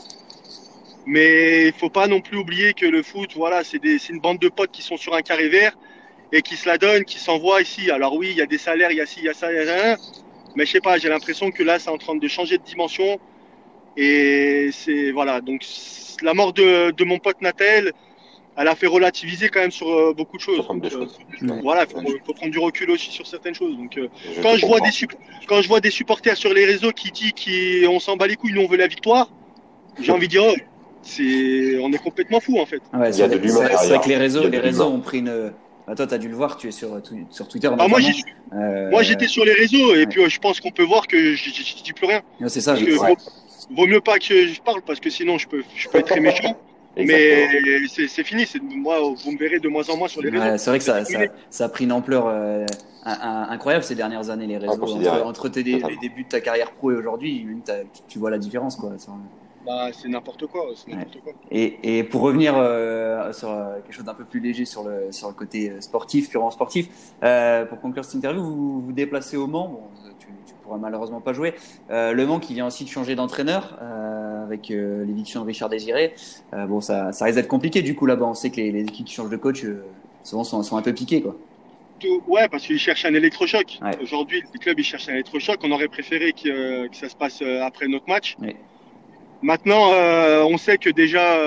[1.06, 3.80] Mais il faut pas non plus oublier que le foot, voilà, c'est
[4.10, 5.78] une bande de potes qui sont sur un carré vert
[6.32, 7.90] et qui se la donnent, qui s'envoient ici.
[7.92, 9.52] Alors oui, il y a des salaires, il y a ci, il y a ça,
[9.52, 10.02] il y a ça.
[10.56, 13.20] Mais je sais pas, j'ai l'impression que là, c'est en train de changer de dimension.
[13.98, 15.42] Et c'est voilà.
[15.42, 15.66] Donc
[16.22, 17.94] la mort de, de mon pote Natel,
[18.58, 20.68] elle a fait relativiser quand même sur euh, beaucoup de choses.
[20.70, 23.76] Euh, voilà, il faut, prendre du recul aussi sur certaines choses.
[23.78, 24.08] Donc, euh,
[24.42, 24.90] quand, je vois des,
[25.48, 27.34] quand je vois des supporters sur les réseaux qui disent
[27.86, 29.32] qu'on s'en bat les couilles, nous on veut la victoire,
[30.00, 30.56] j'ai envie de dire, oh,
[31.04, 32.82] c'est on est complètement fou en fait.
[32.94, 33.68] il y a de l'humain.
[33.80, 35.52] C'est vrai que les réseaux, les réseaux ont pris une.
[35.88, 37.70] Bah, toi, tu as dû le voir, tu es sur, sur Twitter.
[37.78, 38.00] Ah, moi,
[38.54, 39.02] euh...
[39.02, 42.08] j'étais sur les réseaux et puis je pense qu'on peut voir que je dis plus
[42.08, 42.22] rien.
[42.48, 42.74] C'est ça.
[42.74, 42.92] Parce que
[43.76, 46.20] vaut, mieux pas que je parle parce que sinon je peux, je peux être très
[46.20, 46.56] méchant.
[46.96, 47.48] Mais
[47.88, 48.46] c'est fini.
[48.62, 50.58] Moi, vous me verrez de moins en moins sur les réseaux.
[50.58, 51.04] c'est vrai que ça,
[51.50, 52.66] ça, a pris une ampleur euh,
[53.06, 54.82] incroyable ces dernières années, les réseaux.
[55.26, 57.48] Entre, tes, les débuts de ta carrière pro et aujourd'hui,
[58.08, 58.76] tu vois la différence.
[58.76, 58.92] quoi.
[59.66, 60.66] Bah, c'est n'importe quoi.
[61.52, 65.12] Et, et, pour revenir euh, sur euh, quelque chose d'un peu plus léger sur le,
[65.12, 66.88] sur le côté sportif, purement sportif,
[67.70, 69.68] pour conclure cette interview, vous vous déplacez au Mans.
[69.68, 69.82] Bon,
[70.20, 71.54] tu, tu pourras malheureusement pas jouer.
[71.90, 73.78] le Mans qui vient aussi de changer d'entraîneur
[74.52, 76.14] avec euh, l'éviction de Richard Désiré.
[76.54, 78.26] Euh, bon, ça, ça risque d'être compliqué du coup là-bas.
[78.26, 79.84] On sait que les, équipes qui changent de coach euh,
[80.24, 81.22] souvent sont, sont, un peu piquées.
[81.22, 81.38] Quoi.
[82.28, 83.80] Ouais, parce qu'ils cherchent un électrochoc.
[84.02, 85.60] Aujourd'hui, le club il cherche un électrochoc.
[85.64, 88.36] On aurait préféré que, que ça se passe après notre match.
[89.42, 89.92] Maintenant,
[90.48, 91.38] on sait que déjà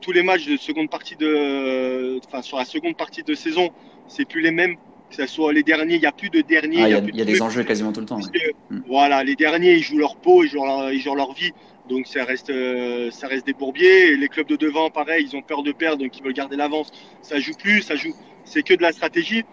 [0.00, 3.70] tous les matchs de seconde partie de, enfin sur la seconde partie de saison,
[4.08, 4.76] c'est plus les mêmes.
[5.10, 6.82] Que ce soit les derniers, il n'y a plus de derniers.
[6.82, 8.20] Ah, il y a, des enjeux quasiment tout le temps.
[8.68, 8.80] Mm.
[8.86, 11.52] Voilà, les derniers, ils jouent leur peau, ils jouent leur, ils jouent leur vie.
[11.88, 14.16] Donc ça reste, euh, ça reste des bourbiers.
[14.16, 16.90] les clubs de devant, pareil, ils ont peur de perdre, donc ils veulent garder l'avance.
[17.22, 18.14] Ça joue plus, ça joue.
[18.44, 19.44] C'est que de la stratégie.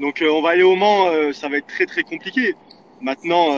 [0.00, 2.54] Donc euh, on va aller au Mans, euh, ça va être très très compliqué.
[3.02, 3.50] Maintenant,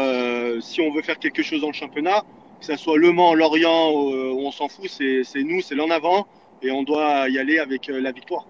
[0.61, 2.25] si on veut faire quelque chose dans le championnat,
[2.61, 6.27] que ce soit Le Mans, Lorient, on s'en fout, c'est nous, c'est l'en avant,
[6.63, 8.47] et on doit y aller avec la victoire.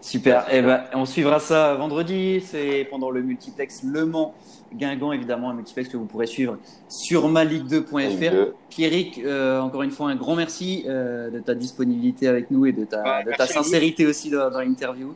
[0.00, 0.46] Super.
[0.52, 2.40] Eh ben, on suivra ça vendredi.
[2.40, 4.34] C'est pendant le multiplex Le Mans
[4.72, 6.58] Guingamp, évidemment, un multiplex que vous pourrez suivre
[6.88, 8.52] sur maligue2.fr.
[8.68, 12.72] Pierrick, euh, encore une fois, un grand merci euh, de ta disponibilité avec nous et
[12.72, 15.14] de ta, de ta sincérité aussi dans, l'interview.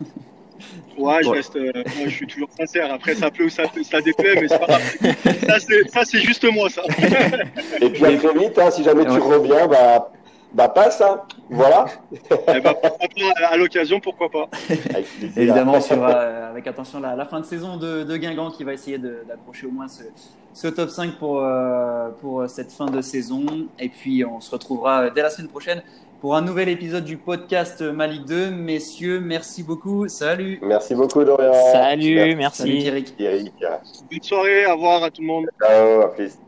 [0.96, 2.92] Ouais, je, reste, euh, moi, je suis toujours sincère.
[2.92, 5.88] Après, ça plaît ou ça, ça déplaît, mais c'est pas grave.
[5.92, 6.82] Ça, c'est juste moi, ça.
[7.80, 10.12] Et puis, à très vite, hein, si jamais tu reviens, bah,
[10.54, 11.22] bah passe, hein.
[11.50, 11.86] voilà.
[12.30, 12.74] Eh ben,
[13.50, 14.48] à l'occasion, pourquoi pas.
[15.36, 18.62] Évidemment, on suivra euh, avec attention la, la, fin de saison de, de Guingamp qui
[18.62, 20.04] va essayer d'approcher au moins ce,
[20.52, 23.44] ce, top 5 pour, euh, pour cette fin de saison.
[23.80, 25.82] Et puis, on se retrouvera dès la semaine prochaine
[26.20, 28.50] pour un nouvel épisode du podcast Malik 2.
[28.50, 30.06] Messieurs, merci beaucoup.
[30.06, 30.60] Salut.
[30.62, 31.52] Merci beaucoup, Dorian.
[31.72, 32.62] Salut, merci.
[32.62, 33.54] Salut, Pierrick.
[34.08, 35.46] Bonne soirée, au revoir à tout le monde.
[35.60, 36.38] Ciao, à plus.